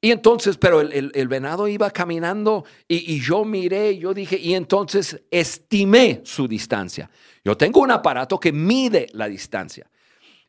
Y 0.00 0.12
entonces, 0.12 0.56
pero 0.56 0.80
el, 0.80 1.28
venado 1.28 1.66
iba 1.66 1.90
caminando 1.90 2.64
y, 2.86 3.20
yo 3.20 3.44
miré, 3.44 3.98
yo 3.98 4.14
dije, 4.14 4.38
y 4.38 4.54
entonces 4.54 5.20
estimé 5.30 6.20
su 6.24 6.46
distancia. 6.46 7.10
Yo 7.44 7.56
tengo 7.56 7.80
un 7.80 7.90
aparato 7.90 8.38
que 8.38 8.52
mide 8.52 9.08
la 9.12 9.26
distancia. 9.26 9.90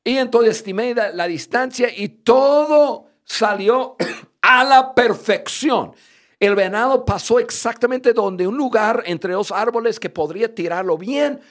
Y 0.03 0.17
entonces 0.17 0.57
estimé 0.57 0.93
la, 0.93 1.11
la 1.11 1.27
distancia 1.27 1.89
y 1.95 2.09
todo 2.09 3.07
salió 3.25 3.95
a 4.41 4.63
la 4.63 4.93
perfección. 4.93 5.93
El 6.39 6.55
venado 6.55 7.03
pasó 7.03 7.39
exactamente 7.39 8.13
donde 8.13 8.47
un 8.47 8.55
lugar 8.55 9.01
entre 9.07 9.33
dos 9.33 9.51
árboles 9.51 9.99
que 9.99 10.11
podría 10.11 10.53
tirarlo 10.53 10.95
bien 10.95 11.41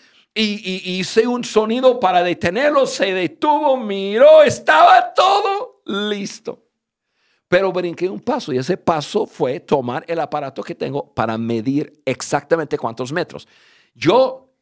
y, 0.41 0.99
hice 0.99 1.27
un 1.27 1.43
sonido 1.43 1.99
para 1.99 2.23
detenerlo, 2.23 2.87
se 2.87 3.13
detuvo, 3.13 3.77
miró, 3.77 4.43
estaba 4.43 5.13
todo 5.13 5.83
listo. 5.85 6.65
Pero 7.49 7.73
brinqué 7.73 8.09
un 8.09 8.21
paso 8.21 8.53
y 8.53 8.59
ese 8.59 8.77
paso 8.77 9.27
fue 9.27 9.59
tomar 9.59 10.05
el 10.07 10.21
aparato 10.21 10.63
que 10.63 10.75
tengo 10.75 11.13
para 11.13 11.37
medir 11.39 12.01
exactamente 12.05 12.79
cuántos 12.79 13.11
metros. 13.11 13.49
Yo, 13.95 14.53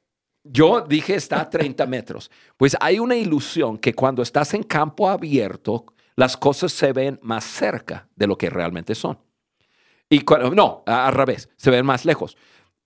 yo 0.45 0.81
dije 0.81 1.17
está 1.17 1.41
a 1.43 1.51
30 1.51 1.85
metros. 1.87 2.31
Pues 2.57 2.77
hay 2.81 2.99
una 2.99 3.17
ilusión 3.17 3.77
que 3.77 3.93
cuando 3.93 4.23
estás 4.23 4.55
en 4.55 4.63
campo 4.63 5.11
abierto, 5.11 5.85
las 6.15 6.37
cosas 6.37 6.73
se 6.73 6.93
ven 6.93 7.19
más 7.23 7.45
cerca 7.45 8.09
de 8.17 8.27
lo 8.27 8.39
que 8.39 8.49
realmente 8.49 8.95
son. 8.95 9.19
Y 10.09 10.21
cuando, 10.21 10.51
no, 10.53 10.85
al 10.87 11.13
revés, 11.13 11.49
se 11.57 11.71
ven 11.71 11.85
más 11.85 12.05
lejos. 12.05 12.37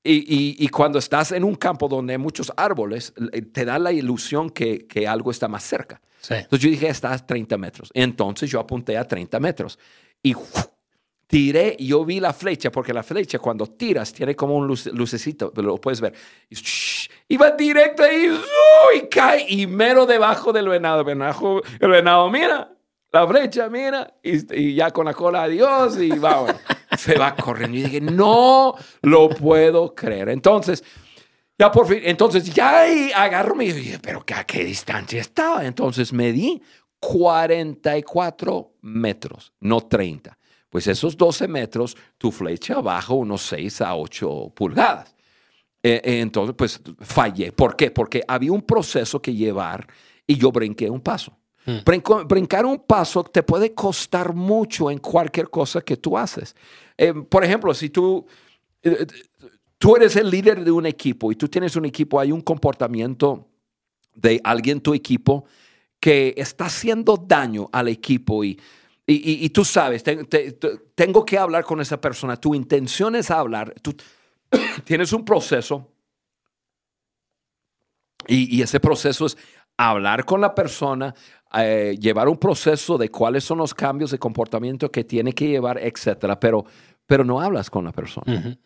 Y, 0.03 0.67
cuando 0.69 0.99
estás 0.99 1.33
en 1.33 1.45
un 1.45 1.55
campo 1.55 1.87
donde 1.87 2.15
hay 2.15 2.19
muchos 2.19 2.53
árboles, 2.57 3.13
te 3.53 3.65
da 3.65 3.79
la 3.79 3.93
ilusión 3.93 4.51
que, 4.51 4.87
algo 5.07 5.31
está 5.31 5.49
más 5.49 5.63
cerca. 5.63 6.01
Entonces 6.29 6.61
yo 6.61 6.71
dije, 6.71 6.89
está 6.89 7.13
a 7.13 7.19
30 7.19 7.57
metros. 7.59 7.91
Entonces 7.95 8.51
yo 8.51 8.61
apunté 8.61 8.97
a 8.97 9.05
30 9.05 9.41
metros 9.41 9.79
y 10.23 10.35
tiré 11.27 11.77
y 11.79 11.89
yo 11.89 12.05
vi 12.05 12.19
la 12.19 12.33
flecha, 12.33 12.71
porque 12.71 12.93
la 12.93 13.03
flecha 13.03 13.39
cuando 13.39 13.67
tiras 13.67 14.13
tiene 14.13 14.35
como 14.35 14.57
un 14.57 14.67
lucecito, 14.67 15.53
lo 15.57 15.79
puedes 15.79 16.01
ver. 16.01 16.15
Y 17.29 17.37
va 17.37 17.53
directo 17.53 18.03
ahí 18.03 18.29
y 18.97 19.01
cae 19.09 19.47
y 19.49 19.67
mero 19.67 20.07
debajo 20.07 20.53
del 20.53 20.69
venado. 20.69 21.05
El 21.09 21.91
venado, 21.91 22.31
mira, 22.31 22.73
la 23.13 23.27
flecha, 23.27 23.69
mira, 23.69 24.15
y, 24.23 24.75
ya 24.75 24.91
con 24.91 25.07
la 25.07 25.15
cola, 25.15 25.45
adiós, 25.45 25.99
y 25.99 26.11
va, 26.11 26.47
se 27.01 27.19
va 27.19 27.35
corriendo. 27.35 27.77
Y 27.77 27.83
dije, 27.83 28.01
no 28.01 28.75
lo 29.03 29.29
puedo 29.31 29.95
creer. 29.95 30.29
Entonces, 30.29 30.85
ya 31.59 31.71
por 31.71 31.87
fin, 31.87 32.01
entonces 32.05 32.53
ya 32.53 32.85
agarro 33.15 33.61
y 33.61 33.73
dije, 33.73 33.99
pero 34.01 34.25
¿a 34.35 34.45
qué 34.45 34.65
distancia 34.65 35.21
estaba? 35.21 35.67
Entonces 35.67 36.13
medí 36.13 36.63
44 37.01 38.75
metros, 38.83 39.53
no 39.61 39.81
30. 39.81 40.37
Pues 40.69 40.87
esos 40.87 41.17
12 41.17 41.49
metros, 41.49 41.97
tu 42.17 42.31
flecha 42.31 42.81
bajo 42.81 43.15
unos 43.15 43.43
6 43.43 43.81
a 43.81 43.97
8 43.97 44.53
pulgadas. 44.55 45.15
Eh, 45.83 46.01
eh, 46.05 46.21
entonces, 46.21 46.55
pues 46.57 46.81
fallé. 47.01 47.53
¿Por 47.53 47.75
qué? 47.75 47.91
Porque 47.91 48.23
había 48.29 48.53
un 48.53 48.63
proceso 48.63 49.21
que 49.21 49.35
llevar 49.35 49.87
y 50.27 50.37
yo 50.37 50.53
brinqué 50.53 50.89
un 50.89 51.01
paso. 51.01 51.37
Mm. 51.67 52.27
brincar 52.27 52.65
un 52.65 52.79
paso 52.79 53.23
te 53.23 53.43
puede 53.43 53.75
costar 53.75 54.35
mucho 54.35 54.91
en 54.91 54.97
cualquier 54.99 55.51
cosa 55.51 55.83
que 55.83 55.97
tú 55.97 56.17
haces. 56.17 56.57
Eh, 57.01 57.15
por 57.15 57.43
ejemplo, 57.43 57.73
si 57.73 57.89
tú, 57.89 58.27
eh, 58.83 59.07
tú 59.79 59.97
eres 59.97 60.17
el 60.17 60.29
líder 60.29 60.63
de 60.63 60.71
un 60.71 60.85
equipo 60.85 61.33
y 61.33 61.35
tú 61.35 61.49
tienes 61.49 61.75
un 61.75 61.87
equipo, 61.87 62.21
hay 62.21 62.31
un 62.31 62.43
comportamiento 62.43 63.49
de 64.15 64.39
alguien 64.45 64.77
en 64.77 64.83
tu 64.83 64.93
equipo 64.93 65.47
que 65.99 66.35
está 66.37 66.67
haciendo 66.67 67.17
daño 67.17 67.71
al 67.73 67.89
equipo 67.89 68.45
y, 68.45 68.61
y, 69.07 69.49
tú 69.49 69.65
sabes, 69.65 70.05
tengo 70.95 71.25
que 71.25 71.39
hablar 71.39 71.65
con 71.65 71.81
esa 71.81 71.99
persona, 71.99 72.37
tu 72.37 72.55
intención 72.55 73.17
es 73.17 73.31
hablar, 73.31 73.73
tú 73.81 73.97
tienes 74.85 75.15
un 75.15 75.25
proceso 75.25 75.91
y 78.27 78.61
ese 78.61 78.79
proceso 78.79 79.25
es 79.25 79.39
hablar 79.89 80.27
con 80.27 80.43
la 80.43 80.55
persona, 80.55 81.15
eh, 81.55 81.97
llevar 81.99 82.29
un 82.29 82.37
proceso 82.37 82.99
de 82.99 83.11
cuáles 83.11 83.45
son 83.45 83.59
los 83.59 83.75
cambios 83.75 84.11
de 84.11 84.19
comportamiento 84.19 84.91
que 84.91 85.05
tiene 85.05 85.33
que 85.33 85.49
llevar, 85.49 85.79
etcétera, 85.79 86.39
pero, 86.39 86.65
pero 87.11 87.25
no 87.25 87.41
hablas 87.41 87.69
con 87.71 87.85
la 87.85 87.91
persona. 87.91 88.57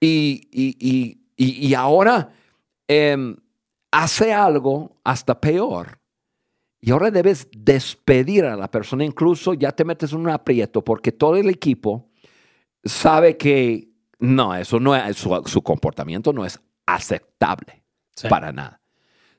Y, 0.00 0.48
y, 0.50 1.18
y, 1.36 1.68
y, 1.68 1.74
ahora 1.74 2.30
em, 2.88 3.36
hace 3.90 4.32
algo 4.32 4.96
hasta 5.04 5.38
peor. 5.38 6.00
Y 6.80 6.92
ahora 6.92 7.10
debes 7.10 7.46
despedir 7.54 8.46
a 8.46 8.56
la 8.56 8.70
persona, 8.70 9.04
incluso 9.04 9.52
ya 9.52 9.70
te 9.70 9.84
metes 9.84 10.14
en 10.14 10.20
un 10.20 10.30
aprieto 10.30 10.82
porque 10.82 11.12
todo 11.12 11.36
el 11.36 11.50
equipo 11.50 12.08
sabe 12.82 13.36
que 13.36 13.90
no, 14.18 14.54
eso 14.54 14.80
no 14.80 14.96
es, 14.96 15.18
su, 15.18 15.62
comportamiento 15.62 16.32
no 16.32 16.46
es 16.46 16.58
aceptable 16.86 17.84
para 18.30 18.50
nada. 18.50 18.80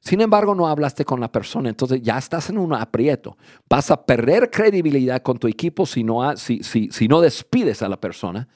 Sin 0.05 0.21
embargo, 0.21 0.53
no 0.53 0.67
hablaste 0.67 1.03
con 1.03 1.19
la 1.19 1.31
persona, 1.31 1.67
entonces 1.67 1.99
ya 1.99 2.19
estás 2.19 2.51
en 2.51 2.59
un 2.59 2.75
aprieto. 2.75 3.37
Vas 3.67 3.89
a 3.89 4.05
perder 4.05 4.51
credibilidad 4.51 5.23
con 5.23 5.39
tu 5.39 5.47
equipo 5.47 5.87
si 5.87 6.03
no, 6.03 6.37
si, 6.37 6.61
si, 6.61 7.07
no 7.07 7.21
despides 7.21 7.81
a 7.81 7.89
la 7.89 7.99
persona. 7.99 8.47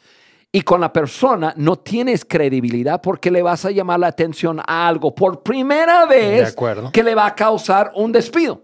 Y 0.52 0.62
con 0.62 0.80
la 0.80 0.94
persona 0.94 1.52
no 1.58 1.78
tienes 1.78 2.24
credibilidad 2.24 3.02
porque 3.02 3.32
le 3.32 3.42
vas 3.42 3.66
a 3.66 3.72
llamar 3.72 4.00
la 4.00 4.08
atención 4.08 4.60
a 4.60 4.88
algo 4.88 5.16
por 5.16 5.42
primera 5.42 6.06
vez 6.06 6.56
que 6.94 7.04
le 7.04 7.16
va 7.16 7.26
a 7.26 7.36
causar 7.36 7.94
un 7.96 8.12
despido. 8.12 8.62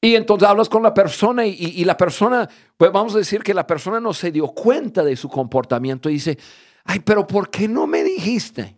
Y 0.00 0.16
entonces 0.16 0.48
hablas 0.48 0.68
con 0.68 0.82
la 0.82 0.92
persona 0.92 1.46
y, 1.46 1.52
y, 1.52 1.84
la 1.84 1.96
persona, 1.96 2.48
pues 2.76 2.90
vamos 2.90 3.14
a 3.14 3.18
decir 3.18 3.44
que 3.44 3.54
la 3.54 3.64
persona 3.64 4.00
no 4.00 4.12
se 4.12 4.32
dio 4.32 4.48
cuenta 4.48 5.04
de 5.04 5.14
su 5.14 5.28
comportamiento 5.28 6.10
y 6.10 6.14
dice, 6.14 6.36
ay, 6.84 6.98
pero 6.98 7.24
¿por 7.28 7.48
qué 7.48 7.68
no 7.68 7.86
me 7.86 8.02
dijiste? 8.02 8.76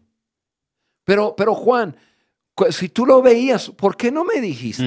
Pero, 1.05 1.35
pero 1.35 1.55
Juan, 1.55 1.97
si 2.71 2.88
tú 2.88 3.05
lo 3.07 3.21
veías, 3.23 3.71
¿por 3.71 3.97
qué 3.97 4.11
no 4.11 4.25
me 4.25 4.40
dijiste? 4.40 4.85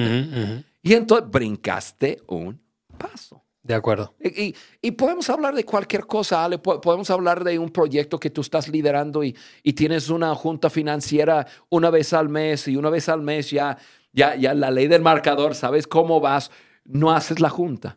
Y 0.82 0.94
entonces 0.94 1.28
brincaste 1.30 2.18
un 2.28 2.60
paso. 2.96 3.44
De 3.62 3.74
acuerdo. 3.74 4.14
Y, 4.20 4.42
y- 4.44 4.56
y 4.80 4.90
podemos 4.92 5.28
hablar 5.28 5.54
de 5.54 5.64
cualquier 5.64 6.06
cosa, 6.06 6.42
Ale. 6.44 6.58
Po- 6.58 6.80
Podemos 6.80 7.10
hablar 7.10 7.44
de 7.44 7.58
un 7.58 7.68
proyecto 7.68 8.18
que 8.18 8.30
tú 8.30 8.40
estás 8.40 8.68
liderando 8.68 9.22
y, 9.22 9.36
y 9.62 9.74
tienes 9.74 10.08
una 10.08 10.34
junta 10.34 10.70
financiera 10.70 11.46
una 11.68 11.90
vez 11.90 12.14
al 12.14 12.30
mes 12.30 12.66
y 12.68 12.76
una 12.76 12.88
vez 12.88 13.10
al 13.10 13.20
mes 13.20 13.50
ya, 13.50 13.76
ya, 14.12 14.36
ya 14.36 14.54
la 14.54 14.70
ley 14.70 14.86
del 14.88 15.02
marcador, 15.02 15.54
sabes 15.54 15.86
cómo 15.86 16.18
vas, 16.20 16.50
no 16.84 17.10
haces 17.10 17.40
la 17.40 17.50
junta. 17.50 17.94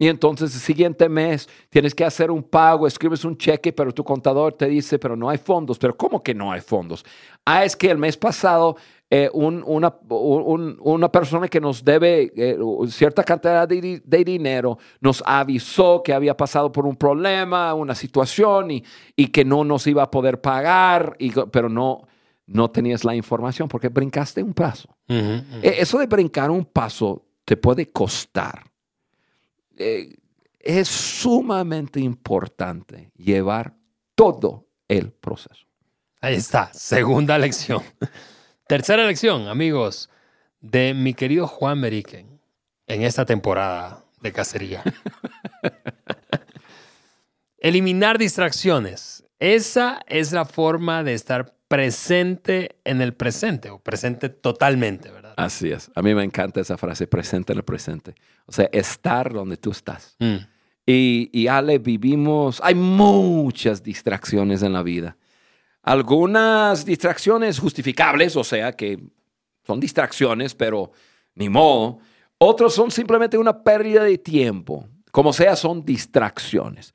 Y 0.00 0.08
entonces 0.08 0.54
el 0.54 0.60
siguiente 0.62 1.10
mes 1.10 1.46
tienes 1.68 1.94
que 1.94 2.06
hacer 2.06 2.30
un 2.30 2.42
pago, 2.42 2.86
escribes 2.86 3.22
un 3.26 3.36
cheque, 3.36 3.70
pero 3.70 3.92
tu 3.92 4.02
contador 4.02 4.54
te 4.54 4.66
dice, 4.66 4.98
pero 4.98 5.14
no 5.14 5.28
hay 5.28 5.36
fondos. 5.36 5.78
Pero 5.78 5.94
¿cómo 5.94 6.22
que 6.22 6.34
no 6.34 6.50
hay 6.50 6.62
fondos? 6.62 7.04
Ah, 7.44 7.66
es 7.66 7.76
que 7.76 7.90
el 7.90 7.98
mes 7.98 8.16
pasado 8.16 8.76
eh, 9.10 9.28
un- 9.34 9.62
una, 9.66 9.92
un- 10.08 10.78
una 10.80 11.10
persona 11.12 11.48
que 11.48 11.60
nos 11.60 11.84
debe 11.84 12.32
eh, 12.34 12.56
cierta 12.88 13.22
cantidad 13.24 13.68
de, 13.68 14.00
de 14.02 14.24
dinero 14.24 14.78
nos 15.00 15.22
avisó 15.26 16.00
que 16.02 16.14
había 16.14 16.34
pasado 16.36 16.72
por 16.72 16.86
un 16.86 16.96
problema, 16.96 17.74
una 17.74 17.94
situación 17.94 18.70
y, 18.70 18.84
y 19.16 19.26
que 19.26 19.44
no 19.44 19.64
nos 19.64 19.86
iba 19.86 20.02
a 20.04 20.10
poder 20.10 20.40
pagar, 20.40 21.14
y, 21.18 21.30
pero 21.50 21.68
no, 21.68 22.06
no 22.46 22.70
tenías 22.70 23.04
la 23.04 23.14
información 23.14 23.68
porque 23.68 23.88
brincaste 23.88 24.42
un 24.42 24.54
paso. 24.54 24.88
Ujú, 25.08 25.18
ujú. 25.18 25.58
Eh, 25.60 25.74
Eso 25.80 25.98
de 25.98 26.06
brincar 26.06 26.50
un 26.50 26.64
paso 26.64 27.22
te 27.44 27.56
puede 27.58 27.86
costar. 27.86 28.62
Eh, 29.82 30.14
es 30.58 30.88
sumamente 30.88 32.00
importante 32.00 33.10
llevar 33.16 33.74
todo 34.14 34.68
el 34.88 35.10
proceso. 35.10 35.66
Ahí 36.20 36.34
está, 36.34 36.70
segunda 36.74 37.38
lección. 37.38 37.82
Tercera 38.66 39.06
lección, 39.06 39.48
amigos, 39.48 40.10
de 40.60 40.92
mi 40.92 41.14
querido 41.14 41.46
Juan 41.46 41.80
Meriken 41.80 42.42
en 42.86 43.02
esta 43.02 43.24
temporada 43.24 44.04
de 44.20 44.32
cacería. 44.32 44.82
Eliminar 47.58 48.18
distracciones. 48.18 49.24
Esa 49.38 50.02
es 50.06 50.32
la 50.32 50.44
forma 50.44 51.02
de 51.04 51.14
estar 51.14 51.54
presente 51.68 52.76
en 52.84 53.00
el 53.00 53.14
presente 53.14 53.70
o 53.70 53.78
presente 53.78 54.28
totalmente, 54.28 55.10
¿verdad? 55.10 55.19
Así 55.44 55.70
es. 55.70 55.90
A 55.94 56.02
mí 56.02 56.14
me 56.14 56.22
encanta 56.22 56.60
esa 56.60 56.76
frase, 56.76 57.06
presente 57.06 57.52
en 57.52 57.58
el 57.58 57.64
presente. 57.64 58.14
O 58.44 58.52
sea, 58.52 58.68
estar 58.72 59.32
donde 59.32 59.56
tú 59.56 59.70
estás. 59.70 60.16
Mm, 60.18 60.36
Y, 60.86 61.30
y 61.32 61.46
Ale, 61.46 61.78
vivimos, 61.78 62.60
hay 62.62 62.74
muchas 62.74 63.82
distracciones 63.82 64.62
en 64.62 64.72
la 64.72 64.82
vida. 64.82 65.16
Algunas 65.82 66.84
distracciones 66.84 67.58
justificables, 67.58 68.36
o 68.36 68.44
sea, 68.44 68.72
que 68.72 68.98
son 69.66 69.80
distracciones, 69.80 70.54
pero 70.54 70.90
ni 71.34 71.48
modo. 71.48 72.00
Otros 72.36 72.74
son 72.74 72.90
simplemente 72.90 73.38
una 73.38 73.62
pérdida 73.62 74.02
de 74.04 74.18
tiempo. 74.18 74.86
Como 75.10 75.32
sea, 75.32 75.56
son 75.56 75.84
distracciones. 75.84 76.92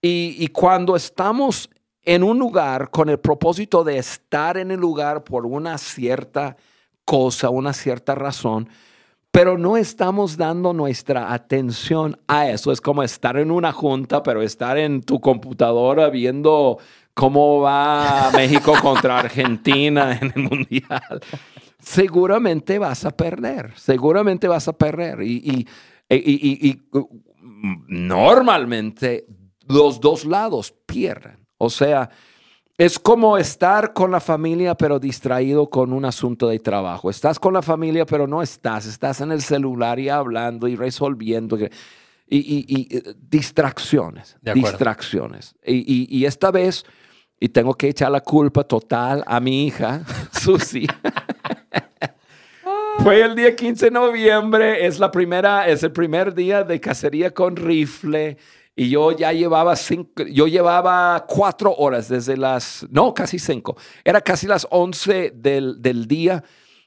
Y, 0.00 0.36
y 0.38 0.46
cuando 0.48 0.94
estamos 0.94 1.68
en 2.04 2.22
un 2.22 2.38
lugar 2.38 2.90
con 2.90 3.08
el 3.08 3.18
propósito 3.18 3.82
de 3.82 3.98
estar 3.98 4.56
en 4.56 4.70
el 4.70 4.78
lugar 4.78 5.24
por 5.24 5.46
una 5.46 5.78
cierta 5.78 6.56
cosa, 7.04 7.50
una 7.50 7.72
cierta 7.72 8.14
razón, 8.14 8.68
pero 9.30 9.56
no 9.56 9.76
estamos 9.76 10.36
dando 10.36 10.72
nuestra 10.74 11.32
atención 11.32 12.18
a 12.28 12.48
eso. 12.50 12.70
Es 12.70 12.80
como 12.80 13.02
estar 13.02 13.36
en 13.38 13.50
una 13.50 13.72
junta, 13.72 14.22
pero 14.22 14.42
estar 14.42 14.76
en 14.76 15.02
tu 15.02 15.20
computadora 15.20 16.10
viendo 16.10 16.78
cómo 17.14 17.60
va 17.60 18.30
México 18.36 18.74
contra 18.82 19.18
Argentina 19.18 20.18
en 20.20 20.32
el 20.36 20.42
Mundial. 20.42 21.20
Seguramente 21.78 22.78
vas 22.78 23.04
a 23.04 23.10
perder, 23.10 23.72
seguramente 23.76 24.48
vas 24.48 24.68
a 24.68 24.72
perder. 24.74 25.22
Y, 25.22 25.32
y- 25.38 25.66
y- 26.10 26.16
y- 26.16 26.68
y- 26.68 26.68
y 26.70 26.82
normalmente 27.88 29.26
los 29.68 30.00
dos 30.00 30.24
lados 30.24 30.74
pierden. 30.86 31.46
O 31.58 31.70
sea, 31.70 32.10
es 32.78 32.98
como 32.98 33.36
estar 33.38 33.92
con 33.92 34.10
la 34.10 34.20
familia 34.20 34.74
pero 34.74 34.98
distraído 34.98 35.68
con 35.68 35.92
un 35.92 36.04
asunto 36.04 36.48
de 36.48 36.58
trabajo. 36.58 37.10
Estás 37.10 37.38
con 37.38 37.52
la 37.54 37.62
familia 37.62 38.06
pero 38.06 38.26
no 38.26 38.42
estás. 38.42 38.86
Estás 38.86 39.20
en 39.20 39.30
el 39.32 39.42
celular 39.42 39.98
y 40.00 40.08
hablando 40.08 40.66
y 40.68 40.76
resolviendo. 40.76 41.56
Y, 41.58 41.66
y- 42.28 42.64
y, 42.66 42.96
eh, 42.96 43.02
distracciones. 43.28 44.36
Distracciones. 44.54 45.54
Y, 45.64 45.74
y- 45.76 46.06
y 46.18 46.24
esta 46.24 46.50
vez, 46.50 46.84
y 47.38 47.48
tengo 47.50 47.74
que 47.74 47.88
echar 47.88 48.10
la 48.10 48.20
culpa 48.20 48.64
total 48.64 49.22
a 49.26 49.38
mi 49.38 49.66
hija, 49.66 50.02
Susi. 50.32 50.86
Fue 53.02 53.20
el 53.22 53.34
día 53.34 53.56
15 53.56 53.86
de 53.86 53.90
noviembre, 53.90 54.86
es, 54.86 54.98
la 54.98 55.10
primera, 55.10 55.66
es 55.68 55.82
el 55.82 55.92
primer 55.92 56.34
día 56.34 56.62
de 56.62 56.78
cacería 56.80 57.32
con 57.32 57.56
rifle 57.56 58.36
y 58.74 58.88
yo 58.90 59.12
ya 59.12 59.32
llevaba 59.32 59.76
cinco, 59.76 60.22
yo 60.24 60.46
llevaba 60.46 61.24
cuatro 61.28 61.74
horas 61.74 62.08
desde 62.08 62.36
las, 62.36 62.86
no, 62.90 63.12
casi 63.12 63.38
cinco, 63.38 63.76
era 64.04 64.20
casi 64.20 64.46
las 64.46 64.66
11 64.70 65.32
del, 65.36 65.80
del 65.82 66.06
día. 66.06 66.42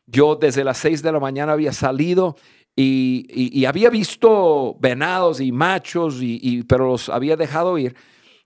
Yo 0.08 0.36
desde 0.36 0.64
las 0.64 0.78
6 0.78 1.02
de 1.02 1.12
la 1.12 1.20
mañana 1.20 1.54
había 1.54 1.74
salido 1.74 2.36
y, 2.76 3.26
y- 3.30 3.66
había 3.66 3.90
visto 3.90 4.76
venados 4.80 5.40
y 5.42 5.52
machos, 5.52 6.18
y- 6.22 6.64
pero 6.64 6.88
los 6.88 7.10
había 7.10 7.36
dejado 7.36 7.78
ir. 7.78 7.96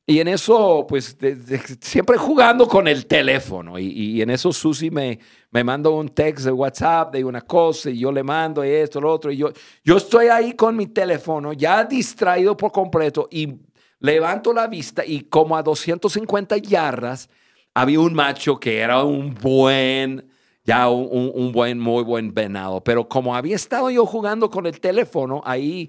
Y 0.09 0.19
en 0.21 0.27
eso, 0.27 0.87
pues, 0.89 1.15
de- 1.19 1.35
de- 1.35 1.61
siempre 1.81 2.17
jugando 2.17 2.67
con 2.67 2.87
el 2.87 3.05
teléfono. 3.05 3.77
Y, 3.77 3.85
y 3.85 4.21
en 4.23 4.31
eso 4.31 4.51
Susi 4.51 4.89
me, 4.89 5.19
me 5.51 5.63
manda 5.63 5.91
un 5.91 6.09
text 6.09 6.45
de 6.45 6.51
WhatsApp 6.51 7.13
de 7.13 7.23
una 7.23 7.41
cosa 7.41 7.91
y 7.91 7.99
yo 7.99 8.11
le 8.11 8.23
mando 8.23 8.63
esto, 8.63 8.99
lo 8.99 9.13
otro. 9.13 9.31
Y 9.31 9.37
yo, 9.37 9.51
yo 9.83 9.97
estoy 9.97 10.25
ahí 10.29 10.53
con 10.53 10.75
mi 10.75 10.87
teléfono, 10.87 11.53
ya 11.53 11.83
distraído 11.83 12.57
por 12.57 12.71
completo, 12.71 13.27
y 13.29 13.53
levanto 13.99 14.51
la 14.51 14.65
vista 14.65 15.05
y 15.05 15.21
como 15.21 15.55
a 15.55 15.61
250 15.61 16.57
yardas 16.57 17.29
había 17.75 17.99
un 17.99 18.15
macho 18.15 18.59
que 18.59 18.79
era 18.79 19.03
un 19.03 19.35
buen, 19.35 20.27
ya 20.63 20.89
un, 20.89 21.07
un- 21.11 21.31
un 21.35 21.51
buen, 21.51 21.77
muy 21.79 22.03
buen 22.03 22.33
venado. 22.33 22.83
Pero 22.83 23.07
como 23.07 23.35
había 23.35 23.55
estado 23.55 23.91
yo 23.91 24.07
jugando 24.07 24.49
con 24.49 24.65
el 24.65 24.79
teléfono 24.79 25.43
ahí 25.45 25.87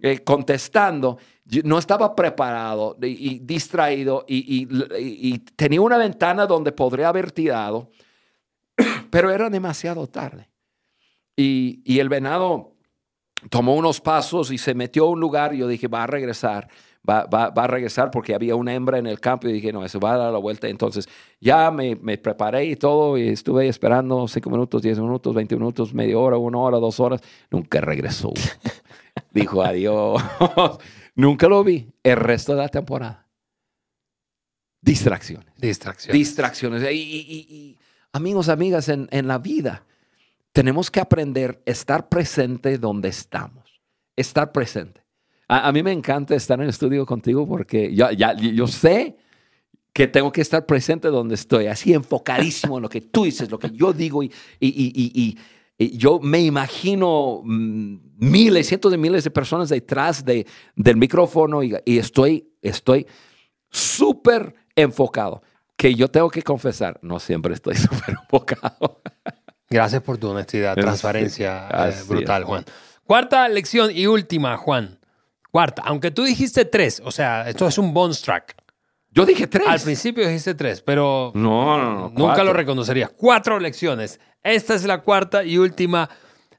eh, 0.00 0.20
contestando, 0.24 1.18
no 1.64 1.78
estaba 1.78 2.14
preparado 2.14 2.96
y, 3.02 3.06
y 3.06 3.38
distraído 3.40 4.24
y, 4.28 4.36
y- 4.38 4.68
y- 4.98 5.34
y 5.34 5.38
tenía 5.38 5.80
una 5.80 5.96
ventana 5.98 6.46
donde 6.46 6.72
podría 6.72 7.08
haber 7.08 7.32
tirado, 7.32 7.90
pero 9.10 9.30
era 9.30 9.48
demasiado 9.50 10.06
tarde. 10.06 10.48
Y, 11.36 11.80
y 11.84 12.00
el 12.00 12.08
venado 12.08 12.72
tomó 13.50 13.74
unos 13.76 14.00
pasos 14.00 14.50
y 14.50 14.58
se 14.58 14.74
metió 14.74 15.04
a 15.06 15.10
un 15.10 15.20
lugar 15.20 15.54
y 15.54 15.58
yo 15.58 15.68
dije, 15.68 15.86
va 15.86 16.02
a 16.02 16.06
regresar, 16.08 16.68
va, 17.08 17.24
va- 17.26 17.50
va 17.50 17.64
a 17.64 17.66
regresar 17.68 18.10
porque 18.10 18.34
había 18.34 18.56
una 18.56 18.74
hembra 18.74 18.98
en 18.98 19.06
el 19.06 19.20
campo 19.20 19.46
y 19.48 19.52
dije, 19.52 19.72
no, 19.72 19.84
eso 19.84 20.00
va 20.00 20.14
a 20.14 20.18
dar 20.18 20.32
la 20.32 20.38
vuelta. 20.40 20.68
Entonces 20.68 21.08
ya 21.40 21.70
me, 21.70 21.94
me 21.96 22.18
preparé 22.18 22.64
y 22.64 22.74
todo 22.76 23.16
y 23.16 23.28
estuve 23.28 23.68
esperando 23.68 24.26
cinco 24.26 24.50
minutos, 24.50 24.82
diez 24.82 24.98
minutos, 24.98 25.32
20 25.32 25.54
minutos, 25.56 25.94
media 25.94 26.18
hora, 26.18 26.36
una 26.36 26.58
hora, 26.58 26.78
dos 26.78 26.98
horas. 26.98 27.20
Nunca 27.50 27.80
regresó. 27.80 28.32
Dijo 29.32 29.62
adiós. 29.62 30.20
Nunca 31.18 31.48
lo 31.48 31.64
vi 31.64 31.90
el 32.04 32.16
resto 32.16 32.52
de 32.52 32.58
la 32.58 32.68
temporada. 32.68 33.26
Distracciones. 34.80 35.52
Distracción. 35.56 36.12
Distracciones. 36.16 36.82
Y, 36.92 36.94
y- 36.96 37.46
y- 37.50 37.78
amigos, 38.12 38.48
amigas, 38.48 38.88
en, 38.88 39.08
en 39.10 39.26
la 39.26 39.38
vida 39.38 39.84
tenemos 40.52 40.92
que 40.92 41.00
aprender 41.00 41.60
a 41.66 41.70
estar 41.72 42.08
presente 42.08 42.78
donde 42.78 43.08
estamos. 43.08 43.80
Estar 44.14 44.52
presente. 44.52 45.02
A, 45.48 45.66
a 45.66 45.72
mí 45.72 45.82
me 45.82 45.90
encanta 45.90 46.36
estar 46.36 46.56
en 46.60 46.64
el 46.64 46.70
estudio 46.70 47.04
contigo 47.04 47.48
porque 47.48 47.92
ya, 47.92 48.12
ya, 48.12 48.34
yo 48.34 48.68
sé 48.68 49.16
que 49.92 50.06
tengo 50.06 50.30
que 50.30 50.42
estar 50.42 50.66
presente 50.66 51.08
donde 51.08 51.34
estoy, 51.34 51.66
así 51.66 51.92
enfocadísimo 51.94 52.76
en 52.78 52.82
lo 52.82 52.88
que 52.88 53.00
tú 53.00 53.24
dices, 53.24 53.50
lo 53.50 53.58
que 53.58 53.70
yo 53.72 53.92
digo 53.92 54.22
y- 54.22 54.30
y- 54.60 55.12
y 55.12 55.38
yo 55.78 56.18
me 56.18 56.40
imagino 56.40 57.40
mm, 57.44 57.96
miles, 58.18 58.66
cientos 58.66 58.90
de 58.90 58.98
miles 58.98 59.24
de 59.24 59.30
personas 59.30 59.68
detrás 59.68 60.24
de, 60.24 60.46
del 60.74 60.96
micrófono 60.96 61.62
y, 61.62 61.76
y 61.84 61.98
estoy, 61.98 62.48
estoy 62.62 63.06
súper 63.70 64.54
enfocado. 64.74 65.42
Que 65.76 65.94
yo 65.94 66.08
tengo 66.08 66.28
que 66.28 66.42
confesar, 66.42 66.98
no 67.02 67.20
siempre 67.20 67.54
estoy 67.54 67.76
súper 67.76 68.16
enfocado. 68.20 69.00
Gracias 69.70 70.02
por 70.02 70.18
tu 70.18 70.28
honestidad, 70.30 70.74
transparencia 70.74 71.68
eh, 71.70 71.94
brutal, 72.08 72.44
Juan. 72.44 72.64
Cuarta 73.04 73.48
lección 73.48 73.90
y 73.94 74.06
última, 74.06 74.56
Juan. 74.56 74.98
Cuarta, 75.50 75.82
aunque 75.84 76.10
tú 76.10 76.24
dijiste 76.24 76.64
tres, 76.64 77.00
o 77.04 77.10
sea, 77.10 77.48
esto 77.48 77.66
es 77.68 77.78
un 77.78 77.94
bonus 77.94 78.20
track. 78.22 78.56
Yo 79.10 79.24
dije 79.26 79.46
tres. 79.46 79.66
Al 79.66 79.80
principio 79.80 80.26
dijiste 80.26 80.54
tres, 80.54 80.82
pero 80.82 81.32
No, 81.34 81.76
no, 81.78 81.94
no. 81.94 82.00
nunca 82.10 82.20
cuatro. 82.20 82.44
lo 82.44 82.52
reconocerías. 82.52 83.10
Cuatro 83.16 83.58
lecciones. 83.58 84.20
Esta 84.42 84.74
es 84.74 84.84
la 84.84 85.02
cuarta 85.02 85.44
y 85.44 85.58
última 85.58 86.08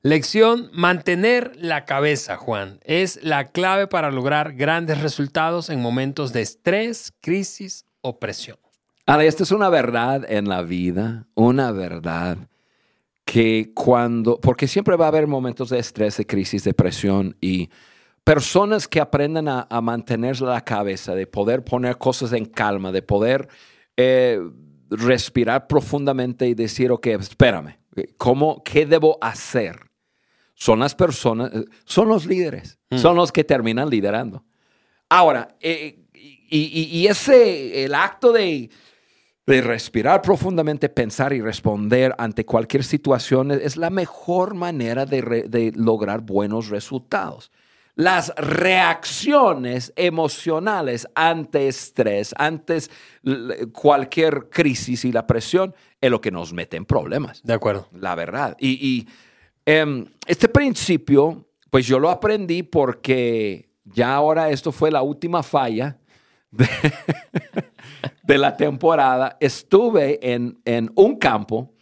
lección. 0.02 0.70
Mantener 0.74 1.52
la 1.58 1.86
cabeza, 1.86 2.38
Juan, 2.38 2.80
es 2.84 3.24
la 3.24 3.52
clave 3.52 3.88
para 3.88 4.12
lograr 4.12 4.54
grandes 4.54 5.02
resultados 5.02 5.70
en 5.70 5.80
momentos 5.82 6.34
de 6.34 6.42
estrés, 6.42 7.14
crisis 7.22 7.86
o 8.02 8.20
presión. 8.20 8.58
Ahora, 9.06 9.24
esta 9.26 9.44
es 9.44 9.52
una 9.52 9.70
verdad 9.70 10.26
en 10.30 10.50
la 10.50 10.62
vida, 10.62 11.26
una 11.36 11.72
verdad 11.72 12.38
que 13.26 13.72
cuando, 13.76 14.40
porque 14.40 14.68
siempre 14.68 14.96
va 14.96 15.06
a 15.06 15.10
haber 15.10 15.28
momentos 15.28 15.70
de 15.70 15.80
estrés, 15.80 16.18
de 16.18 16.26
crisis, 16.26 16.64
depresión 16.64 17.36
y 17.42 17.70
personas 18.23 18.88
que 18.88 18.99
aprendan 18.99 19.47
a, 19.47 19.82
mantener 19.82 20.39
la 20.41 20.62
cabeza, 20.63 21.15
de 21.15 21.27
poder 21.27 21.63
poner 21.63 21.97
cosas 21.97 22.34
en 22.34 22.45
calma, 22.45 22.91
de 22.91 23.01
poder 23.01 23.47
eh, 23.97 24.39
respirar 24.89 25.67
profundamente 25.67 26.47
y 26.47 26.53
decir, 26.53 26.91
ok, 26.91 27.08
espérame, 27.08 27.77
¿cómo, 28.17 28.63
¿qué 28.63 28.86
debo 28.86 29.17
hacer? 29.21 29.79
Son 30.53 30.79
las 30.79 30.93
personas, 30.93 31.51
son 31.86 32.10
los 32.10 32.25
líderes, 32.25 32.79
mm. 32.89 32.97
son 32.97 33.15
los 33.15 33.32
que 33.32 33.43
terminan 33.43 33.89
liderando. 33.89 34.43
Ahora, 35.10 35.55
eh, 35.62 36.05
y, 36.13 37.08
ese, 37.08 37.86
el 37.86 37.95
acto 37.95 38.32
de, 38.32 38.69
de 39.49 39.62
respirar 39.62 40.21
profundamente, 40.21 40.89
pensar 40.89 41.34
y 41.34 41.41
responder 41.41 42.13
ante 42.19 42.45
cualquier 42.45 42.84
situación 42.84 43.49
es 43.49 43.77
la 43.77 43.89
mejor 43.89 44.53
manera 44.53 45.08
de, 45.08 45.73
lograr 45.75 46.21
buenos 46.21 46.69
resultados. 46.69 47.51
Las 48.00 48.34
reacciones 48.38 49.92
emocionales 49.98 51.06
ante 51.16 51.68
estrés, 51.68 52.34
ante 52.38 52.78
cualquier 53.74 54.48
crisis 54.50 55.04
y 55.04 55.12
la 55.12 55.28
presión, 55.28 55.76
es 56.00 56.10
lo 56.10 56.22
que 56.22 56.32
nos 56.32 56.54
mete 56.54 56.78
en 56.78 56.86
problemas. 56.86 57.44
De 57.44 57.52
acuerdo. 57.52 57.90
La 57.92 58.16
verdad. 58.16 58.56
Y, 58.58 59.06
em, 59.66 60.06
este 60.26 60.48
principio, 60.48 61.46
pues 61.70 61.86
yo 61.88 62.00
lo 62.00 62.10
aprendí 62.10 62.64
porque 62.64 63.70
ya 63.84 64.16
ahora 64.16 64.50
esto 64.50 64.72
fue 64.72 64.92
la 64.92 65.02
última 65.02 65.44
falla 65.44 65.98
de, 66.52 66.68
la 68.38 68.56
temporada, 68.56 69.36
estuve 69.42 70.20
en, 70.22 70.58
un 70.96 71.18
campo, 71.18 71.74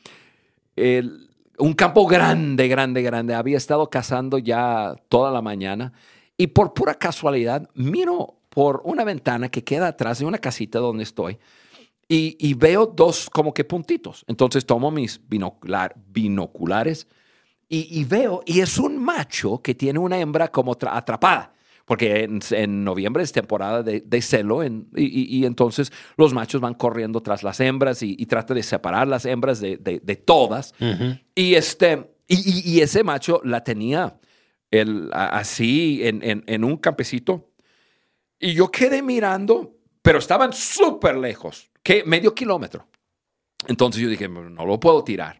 un 1.58 1.74
campo 1.74 2.06
grande, 2.06 2.68
grande, 2.68 3.02
grande. 3.02 3.34
Había 3.34 3.58
estado 3.58 3.90
cazando 3.90 4.38
ya 4.38 4.96
toda 5.10 5.32
la 5.32 5.42
mañana 5.42 5.94
y 6.38 6.48
por 6.48 6.74
pura 6.74 6.96
casualidad 6.96 7.70
miro 7.74 8.36
por 8.50 8.82
una 8.86 9.04
ventana 9.04 9.50
que 9.50 9.64
queda 9.64 9.88
atrás 9.88 10.20
de 10.20 10.26
una 10.26 10.38
casita 10.38 10.80
donde 10.80 11.04
estoy 11.04 11.38
y, 12.10 12.54
veo 12.54 12.86
dos 12.86 13.30
como 13.30 13.54
que 13.54 13.66
puntitos. 13.66 14.24
Entonces 14.28 14.66
tomo 14.66 14.92
mis 14.92 15.20
binoculares 15.28 17.08
y, 17.68 18.00
y, 18.00 18.06
veo, 18.06 18.44
y 18.46 18.62
es 18.62 18.78
un 18.78 18.98
macho 18.98 19.62
que 19.62 19.76
tiene 19.76 20.00
una 20.00 20.18
hembra 20.18 20.48
como 20.48 20.72
atrapada 20.72 21.54
porque 21.88 22.30
en, 22.52 22.84
noviembre 22.84 23.24
es 23.24 23.32
temporada 23.32 23.82
de, 23.82 24.22
celo 24.22 24.62
y, 24.94 25.46
entonces 25.46 25.94
los 26.18 26.34
machos 26.34 26.60
van 26.60 26.74
corriendo 26.74 27.22
tras 27.22 27.44
las 27.44 27.62
hembras 27.62 28.04
y, 28.04 28.26
trata 28.26 28.54
de 28.54 28.62
separar 28.62 29.08
las 29.08 29.24
hembras 29.24 29.62
de, 29.62 30.22
todas. 30.26 30.76
Y, 31.34 31.56
este, 31.56 32.12
y, 32.28 32.82
ese 32.82 33.06
macho 33.06 33.40
la 33.46 33.64
tenía 33.64 34.20
el, 34.70 35.10
así 35.14 36.02
en, 36.04 36.64
un 36.66 36.76
campecito 36.76 37.52
y 38.38 38.54
yo 38.54 38.70
quedé 38.70 39.02
mirando, 39.02 39.78
pero 40.02 40.20
estaban 40.20 40.52
súper 40.52 41.16
lejos, 41.16 41.72
que 41.82 42.04
medio 42.04 42.36
kilómetro. 42.36 42.86
Entonces 43.66 44.02
yo 44.02 44.10
dije, 44.10 44.28
no 44.28 44.66
lo 44.66 44.78
puedo 44.78 45.06
tirar. 45.06 45.40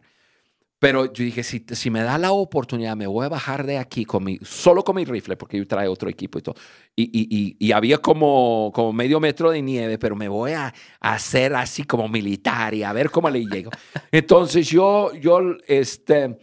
Pero 0.78 1.12
yo 1.12 1.24
dije, 1.24 1.42
si, 1.42 1.64
si 1.72 1.90
me 1.90 2.02
da 2.02 2.18
la 2.18 2.30
oportunidad, 2.30 2.96
me 2.96 3.06
voy 3.08 3.26
a 3.26 3.28
bajar 3.28 3.66
de 3.66 3.78
aquí 3.78 4.04
con 4.04 4.22
mi, 4.22 4.38
solo 4.42 4.84
con 4.84 4.94
mi 4.94 5.04
rifle, 5.04 5.36
porque 5.36 5.58
yo 5.58 5.66
trae 5.66 5.88
otro 5.88 6.08
equipo 6.08 6.38
y 6.38 6.42
todo. 6.42 6.54
Y, 6.94 7.10
y, 7.12 7.56
y, 7.58 7.72
había 7.72 7.98
como, 7.98 8.70
como 8.72 8.92
medio 8.92 9.18
metro 9.18 9.50
de 9.50 9.60
nieve, 9.60 9.98
pero 9.98 10.14
me 10.14 10.28
voy 10.28 10.52
a, 10.52 10.72
hacer 11.00 11.54
así 11.54 11.82
como 11.82 12.08
militar 12.08 12.74
y 12.74 12.84
a 12.84 12.92
ver 12.92 13.10
cómo 13.10 13.28
le 13.28 13.44
llego. 13.44 13.70
Entonces 14.12 14.68
yo, 14.68 15.12
yo 15.14 15.40
este, 15.66 16.38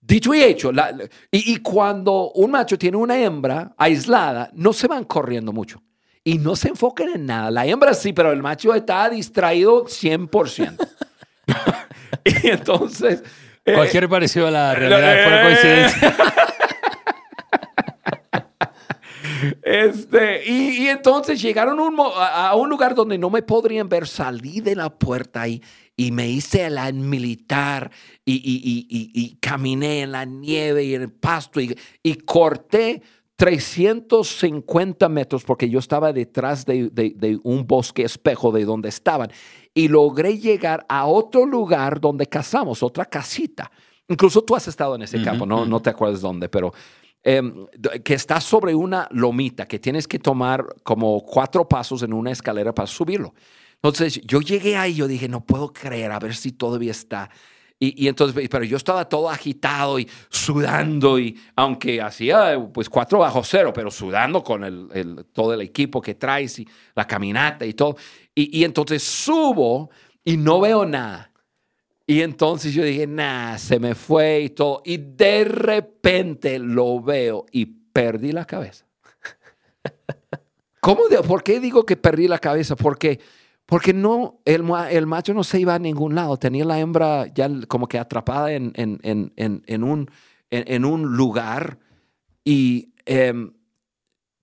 dicho 0.00 0.34
y 0.34 0.42
hecho, 0.42 0.70
y, 1.30 1.52
y 1.52 1.56
cuando 1.58 2.30
un 2.32 2.50
macho 2.50 2.76
tiene 2.76 2.98
una 2.98 3.18
hembra 3.18 3.74
aislada, 3.78 4.50
no 4.52 4.74
se 4.74 4.86
van 4.86 5.04
corriendo 5.04 5.52
mucho. 5.52 5.82
Y 6.24 6.38
no 6.38 6.54
se 6.56 6.68
enfoquen 6.68 7.08
en 7.14 7.26
nada. 7.26 7.50
La 7.50 7.66
hembra 7.66 7.94
sí, 7.94 8.12
pero 8.12 8.30
el 8.30 8.42
macho 8.42 8.72
está 8.74 9.08
distraído 9.08 9.86
100%. 9.86 10.88
y 12.24 12.48
entonces 12.48 13.22
Cualquier 13.64 14.08
parecido 14.08 14.48
a 14.48 14.50
la 14.50 14.74
realidad 14.74 15.24
fue 15.24 15.42
coincidencia. 15.42 16.16
Este, 19.62 20.48
y, 20.48 20.88
entonces 20.88 21.40
llegaron 21.40 21.78
a, 21.80 22.54
un 22.54 22.68
lugar 22.68 22.94
donde 22.94 23.18
no 23.18 23.30
me 23.30 23.42
podrían 23.42 23.88
ver, 23.88 24.06
salí 24.06 24.60
de 24.60 24.76
la 24.76 24.90
puerta 24.90 25.48
y, 25.48 25.62
y 25.96 26.10
me 26.12 26.28
hice 26.28 26.68
la 26.70 26.92
militar 26.92 27.90
y, 28.24 28.40
y, 28.44 29.36
caminé 29.40 30.02
en 30.02 30.12
la 30.12 30.24
nieve 30.24 30.84
y 30.84 30.94
en 30.94 31.02
el 31.02 31.12
pasto 31.12 31.60
y, 31.60 32.14
corté 32.24 33.02
350 33.36 35.08
metros 35.08 35.44
porque 35.44 35.68
yo 35.68 35.78
estaba 35.78 36.12
detrás 36.12 36.64
de, 36.64 36.90
de, 36.90 37.40
un 37.42 37.66
bosque 37.66 38.02
espejo 38.02 38.52
de 38.52 38.64
donde 38.64 38.88
estaban 38.88 39.30
y 39.74 39.88
logré 39.88 40.38
llegar 40.38 40.84
a 40.88 41.06
otro 41.06 41.46
lugar 41.46 42.00
donde 42.00 42.26
cazamos, 42.26 42.82
otra 42.82 43.04
casita. 43.04 43.70
Incluso 44.08 44.42
tú 44.42 44.54
has 44.54 44.68
estado 44.68 44.94
en 44.94 45.02
ese 45.02 45.22
campo, 45.22 45.46
no, 45.46 45.64
no 45.64 45.80
te 45.80 45.90
acuerdas 45.90 46.20
dónde, 46.20 46.48
pero 46.48 46.72
em, 47.22 47.66
que 48.04 48.14
está 48.14 48.40
sobre 48.40 48.74
una 48.74 49.08
lomita 49.10 49.66
que 49.66 49.78
tienes 49.78 50.06
que 50.06 50.18
tomar 50.18 50.66
como 50.82 51.24
cuatro 51.24 51.66
pasos 51.66 52.02
en 52.02 52.12
una 52.12 52.30
escalera 52.30 52.74
para 52.74 52.86
subirlo. 52.86 53.34
Entonces 53.76 54.20
yo 54.24 54.40
llegué 54.40 54.76
ahí, 54.76 54.94
yo 54.94 55.08
dije, 55.08 55.28
no 55.28 55.44
puedo 55.44 55.72
creer, 55.72 56.12
a 56.12 56.18
ver 56.18 56.34
si 56.34 56.52
todavía 56.52 56.92
está. 56.92 57.30
Y, 57.84 58.06
entonces, 58.06 58.48
pero 58.48 58.62
yo 58.62 58.76
estaba 58.76 59.08
todo 59.08 59.28
agitado 59.28 59.98
y 59.98 60.08
sudando, 60.28 61.18
y 61.18 61.36
aunque 61.56 62.00
hacía 62.00 62.56
pues 62.72 62.88
cuatro 62.88 63.18
bajo 63.18 63.42
cero, 63.42 63.72
pero 63.74 63.90
sudando 63.90 64.44
con 64.44 64.62
el, 64.62 65.26
todo 65.32 65.52
el 65.52 65.62
equipo 65.62 66.00
que 66.00 66.14
traes 66.14 66.60
y 66.60 66.68
la 66.94 67.04
caminata 67.08 67.66
y 67.66 67.74
todo. 67.74 67.96
Y, 68.36 68.62
entonces 68.62 69.02
subo 69.02 69.90
y 70.22 70.36
no 70.36 70.60
veo 70.60 70.86
nada. 70.86 71.32
Y 72.06 72.20
entonces 72.20 72.72
yo 72.72 72.84
dije, 72.84 73.08
nah, 73.08 73.58
se 73.58 73.80
me 73.80 73.96
fue 73.96 74.42
y 74.42 74.50
todo. 74.50 74.82
Y 74.84 74.98
de 74.98 75.42
repente 75.42 76.60
lo 76.60 77.00
veo 77.00 77.46
y 77.50 77.66
perdí 77.66 78.30
la 78.30 78.44
cabeza. 78.44 78.86
¿Cómo 80.80 81.08
de, 81.08 81.18
¿Por 81.18 81.42
qué 81.42 81.58
digo 81.58 81.84
que 81.84 81.96
perdí 81.96 82.28
la 82.28 82.38
cabeza? 82.38 82.76
Porque 82.76 83.18
porque 83.72 83.94
no, 83.94 84.42
el, 84.44 84.70
el, 84.90 85.06
macho 85.06 85.32
no 85.32 85.42
se 85.42 85.58
iba 85.58 85.74
a 85.74 85.78
ningún 85.78 86.14
lado, 86.14 86.36
tenía 86.36 86.62
la 86.62 86.78
hembra 86.78 87.28
ya 87.28 87.48
como 87.68 87.88
que 87.88 87.98
atrapada 87.98 88.52
en, 88.52 88.70
en, 88.74 89.00
en, 89.02 89.62
en 89.66 89.82
un, 89.82 90.10
un 90.84 91.16
lugar 91.16 91.78
y... 92.44 92.92
Em, 93.06 93.54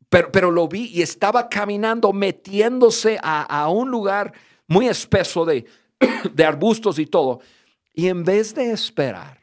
pero, 0.09 0.31
pero, 0.31 0.49
lo 0.49 0.67
vi 0.67 0.87
y 0.87 1.03
estaba 1.03 1.47
caminando, 1.47 2.11
metiéndose 2.11 3.19
a, 3.21 3.43
a 3.43 3.69
un 3.69 3.91
lugar 3.91 4.33
muy 4.65 4.87
espeso 4.87 5.45
de, 5.45 5.67
de, 6.33 6.43
arbustos 6.43 6.97
y 6.97 7.05
todo. 7.05 7.39
Y 7.93 8.07
en 8.07 8.23
vez 8.23 8.55
de 8.55 8.71
esperar 8.71 9.41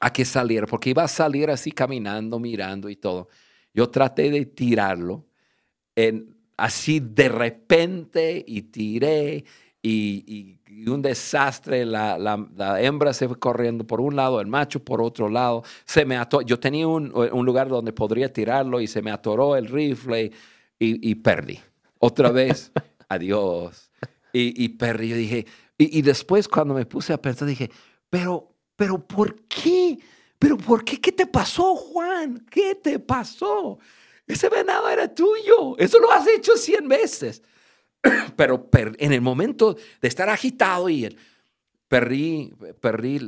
a 0.00 0.12
que 0.12 0.26
saliera, 0.26 0.66
porque 0.66 0.90
iba 0.90 1.02
a 1.02 1.08
salir 1.08 1.48
así 1.48 1.72
caminando, 1.72 2.38
mirando 2.38 2.90
y 2.90 2.96
todo, 2.96 3.30
yo 3.72 3.88
traté 3.88 4.30
de 4.30 4.44
tirarlo 4.44 5.24
en, 5.96 6.41
así 6.56 7.00
de 7.00 7.28
repente 7.28 8.44
y 8.46 8.62
tiré 8.62 9.44
y, 9.82 10.58
un 10.86 11.02
desastre. 11.02 11.84
La, 11.84 12.18
la, 12.18 12.80
hembra 12.80 13.12
se 13.12 13.28
fue 13.28 13.38
corriendo 13.38 13.86
por 13.86 14.00
un 14.00 14.16
lado, 14.16 14.40
el 14.40 14.46
macho 14.46 14.82
por 14.84 15.02
otro 15.02 15.28
lado. 15.28 15.62
Se 15.84 16.04
me 16.04 16.16
ató. 16.16 16.42
Yo 16.42 16.58
tenía 16.58 16.86
un, 16.86 17.12
un 17.14 17.46
lugar 17.46 17.68
donde 17.68 17.92
podría 17.92 18.32
tirarlo 18.32 18.80
y 18.80 18.86
se 18.86 19.02
me 19.02 19.10
atoró 19.10 19.56
el 19.56 19.66
rifle 19.66 20.32
y, 20.78 21.10
y 21.10 21.14
perdí. 21.16 21.60
Otra 21.98 22.30
vez, 22.30 22.72
adiós. 23.08 23.90
Y, 24.32 24.64
y, 24.64 24.70
perdí. 24.70 25.08
Yo 25.08 25.16
dije, 25.16 25.46
y, 25.78 25.98
y 25.98 26.02
después 26.02 26.48
cuando 26.48 26.74
me 26.74 26.86
puse 26.86 27.12
a 27.12 27.20
pensar, 27.20 27.46
dije, 27.46 27.70
pero, 28.08 28.54
pero 28.76 28.98
¿por 29.06 29.42
qué? 29.46 29.98
¿Pero 30.38 30.56
por 30.56 30.84
qué? 30.84 31.00
¿Qué 31.00 31.12
te 31.12 31.26
pasó, 31.26 31.76
Juan? 31.76 32.44
¿Qué 32.50 32.74
te 32.74 32.98
pasó? 32.98 33.78
Ese 34.26 34.48
venado 34.48 34.88
era 34.88 35.12
tuyo. 35.12 35.76
Eso 35.78 35.98
lo 35.98 36.10
has 36.10 36.26
hecho 36.28 36.56
cien 36.56 36.88
veces. 36.88 37.42
Pero 38.36 38.68
en 38.72 39.12
el 39.12 39.20
momento 39.20 39.76
de 40.00 40.08
estar 40.08 40.28
agitado 40.28 40.88
y 40.88 41.04
el, 41.04 41.18
perdí, 41.92 42.50
perdí 42.80 43.20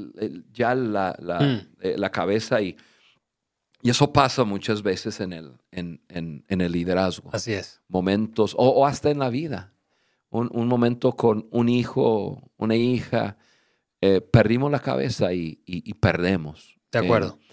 ya 0.50 0.74
la, 0.74 1.14
la, 1.18 1.40
mm. 1.40 1.68
eh, 1.80 1.94
la 1.98 2.10
cabeza 2.10 2.62
y, 2.62 2.74
y, 3.82 3.90
eso 3.90 4.10
pasa 4.10 4.44
muchas 4.44 4.82
veces 4.82 5.20
en 5.20 5.34
el, 5.34 5.52
en, 5.70 6.00
en, 6.08 6.46
en 6.48 6.60
el 6.62 6.72
liderazgo. 6.72 7.28
Así 7.34 7.52
es. 7.52 7.82
Momentos, 7.88 8.54
o, 8.56 8.86
hasta 8.86 9.10
en 9.10 9.18
la 9.18 9.28
vida. 9.28 9.74
Un, 10.30 10.48
un, 10.50 10.66
momento 10.66 11.12
con 11.12 11.46
un 11.50 11.68
hijo, 11.68 12.50
una 12.56 12.74
hija, 12.74 13.36
eh, 14.00 14.22
perdimos 14.22 14.72
la 14.72 14.80
cabeza 14.80 15.34
y, 15.34 15.60
y, 15.66 15.92
perdemos. 15.94 16.78
De 16.90 17.00
acuerdo. 17.00 17.38
Eh, 17.38 17.43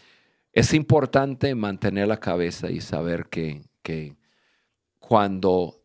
es 0.53 0.73
importante 0.73 1.55
mantener 1.55 2.07
la 2.07 2.19
cabeza 2.19 2.69
y 2.69 2.81
saber 2.81 3.27
que, 3.27 3.63
cuando 4.99 5.83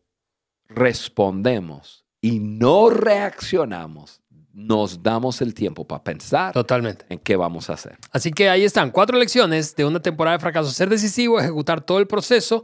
respondemos 0.69 2.05
y 2.21 2.39
no 2.39 2.89
reaccionamos 2.89 4.21
nos 4.53 5.03
damos 5.03 5.41
el 5.41 5.53
tiempo 5.53 5.85
para 5.85 6.03
pensar 6.03 6.53
Totalmente. 6.53 7.05
en 7.09 7.19
qué 7.19 7.35
vamos 7.35 7.69
a 7.69 7.73
hacer. 7.73 7.97
Así 8.11 8.31
que 8.31 8.49
ahí 8.49 8.63
están, 8.63 8.89
cuatro 8.89 9.17
lecciones 9.17 9.75
de 9.75 9.85
una 9.85 10.01
temporada 10.01 10.37
de 10.37 10.41
fracaso. 10.41 10.71
Ser 10.71 10.89
decisivo, 10.89 11.39
ejecutar 11.39 11.81
todo 11.81 11.99
el 11.99 12.07
proceso, 12.07 12.63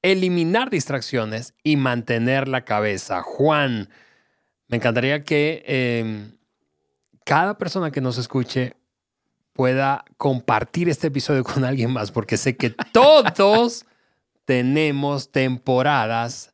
eliminar 0.00 0.70
distracciones 0.70 1.52
y 1.62 1.76
mantener 1.76 2.48
la 2.48 2.64
cabeza. 2.64 3.20
Juan, 3.22 3.90
me 4.68 4.78
encantaría 4.78 5.22
que 5.24 5.62
eh, 5.66 6.30
cada 7.24 7.58
persona 7.58 7.90
que 7.90 8.00
nos 8.00 8.16
escuche 8.16 8.74
pueda 9.54 10.04
compartir 10.18 10.88
este 10.88 11.06
episodio 11.06 11.44
con 11.44 11.64
alguien 11.64 11.90
más, 11.90 12.10
porque 12.10 12.36
sé 12.36 12.56
que 12.56 12.70
todos 12.92 13.86
tenemos 14.44 15.30
temporadas 15.30 16.52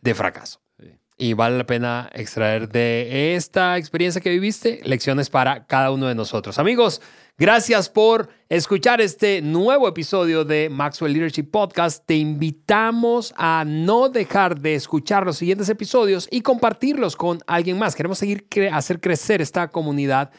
de 0.00 0.14
fracaso. 0.14 0.60
Sí. 0.78 0.92
Y 1.18 1.32
vale 1.34 1.58
la 1.58 1.66
pena 1.66 2.08
extraer 2.14 2.68
de 2.68 3.34
esta 3.34 3.76
experiencia 3.76 4.20
que 4.20 4.30
viviste 4.30 4.80
lecciones 4.84 5.28
para 5.28 5.66
cada 5.66 5.90
uno 5.90 6.06
de 6.06 6.14
nosotros. 6.14 6.60
Amigos, 6.60 7.02
gracias 7.36 7.88
por 7.88 8.28
escuchar 8.48 9.00
este 9.00 9.42
nuevo 9.42 9.88
episodio 9.88 10.44
de 10.44 10.68
Maxwell 10.70 11.12
Leadership 11.12 11.50
Podcast. 11.50 12.06
Te 12.06 12.14
invitamos 12.14 13.34
a 13.36 13.64
no 13.66 14.08
dejar 14.08 14.60
de 14.60 14.76
escuchar 14.76 15.26
los 15.26 15.38
siguientes 15.38 15.68
episodios 15.68 16.28
y 16.30 16.42
compartirlos 16.42 17.16
con 17.16 17.40
alguien 17.48 17.80
más. 17.80 17.96
Queremos 17.96 18.18
seguir 18.18 18.48
cre 18.48 18.70
hacer 18.70 19.00
crecer 19.00 19.42
esta 19.42 19.66
comunidad 19.68 20.30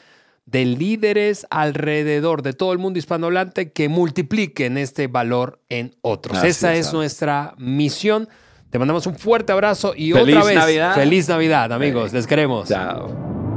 de 0.52 0.66
líderes 0.66 1.46
alrededor 1.50 2.42
de 2.42 2.54
todo 2.54 2.74
el 2.74 2.80
mundo 2.80 2.98
hispanohablante 3.00 3.72
que 3.72 3.90
multipliquen 3.90 4.78
este 4.78 5.08
valor 5.08 5.60
en 5.70 5.96
otros. 6.02 6.38
Así 6.38 6.48
Esa 6.48 6.74
es, 6.76 6.94
nuestra 6.94 7.54
misión. 7.58 8.28
Te 8.70 8.80
mandamos 8.80 9.06
un 9.08 9.16
fuerte 9.16 9.52
abrazo 9.52 9.94
y 9.96 10.12
Feliz 10.12 10.36
otra 10.36 10.48
vez 10.48 10.56
Navidad. 10.58 10.96
feliz 10.96 11.28
Navidad, 11.28 11.74
amigos. 11.74 12.14
Les 12.14 12.28
queremos. 12.28 12.70
Chao. 12.70 13.49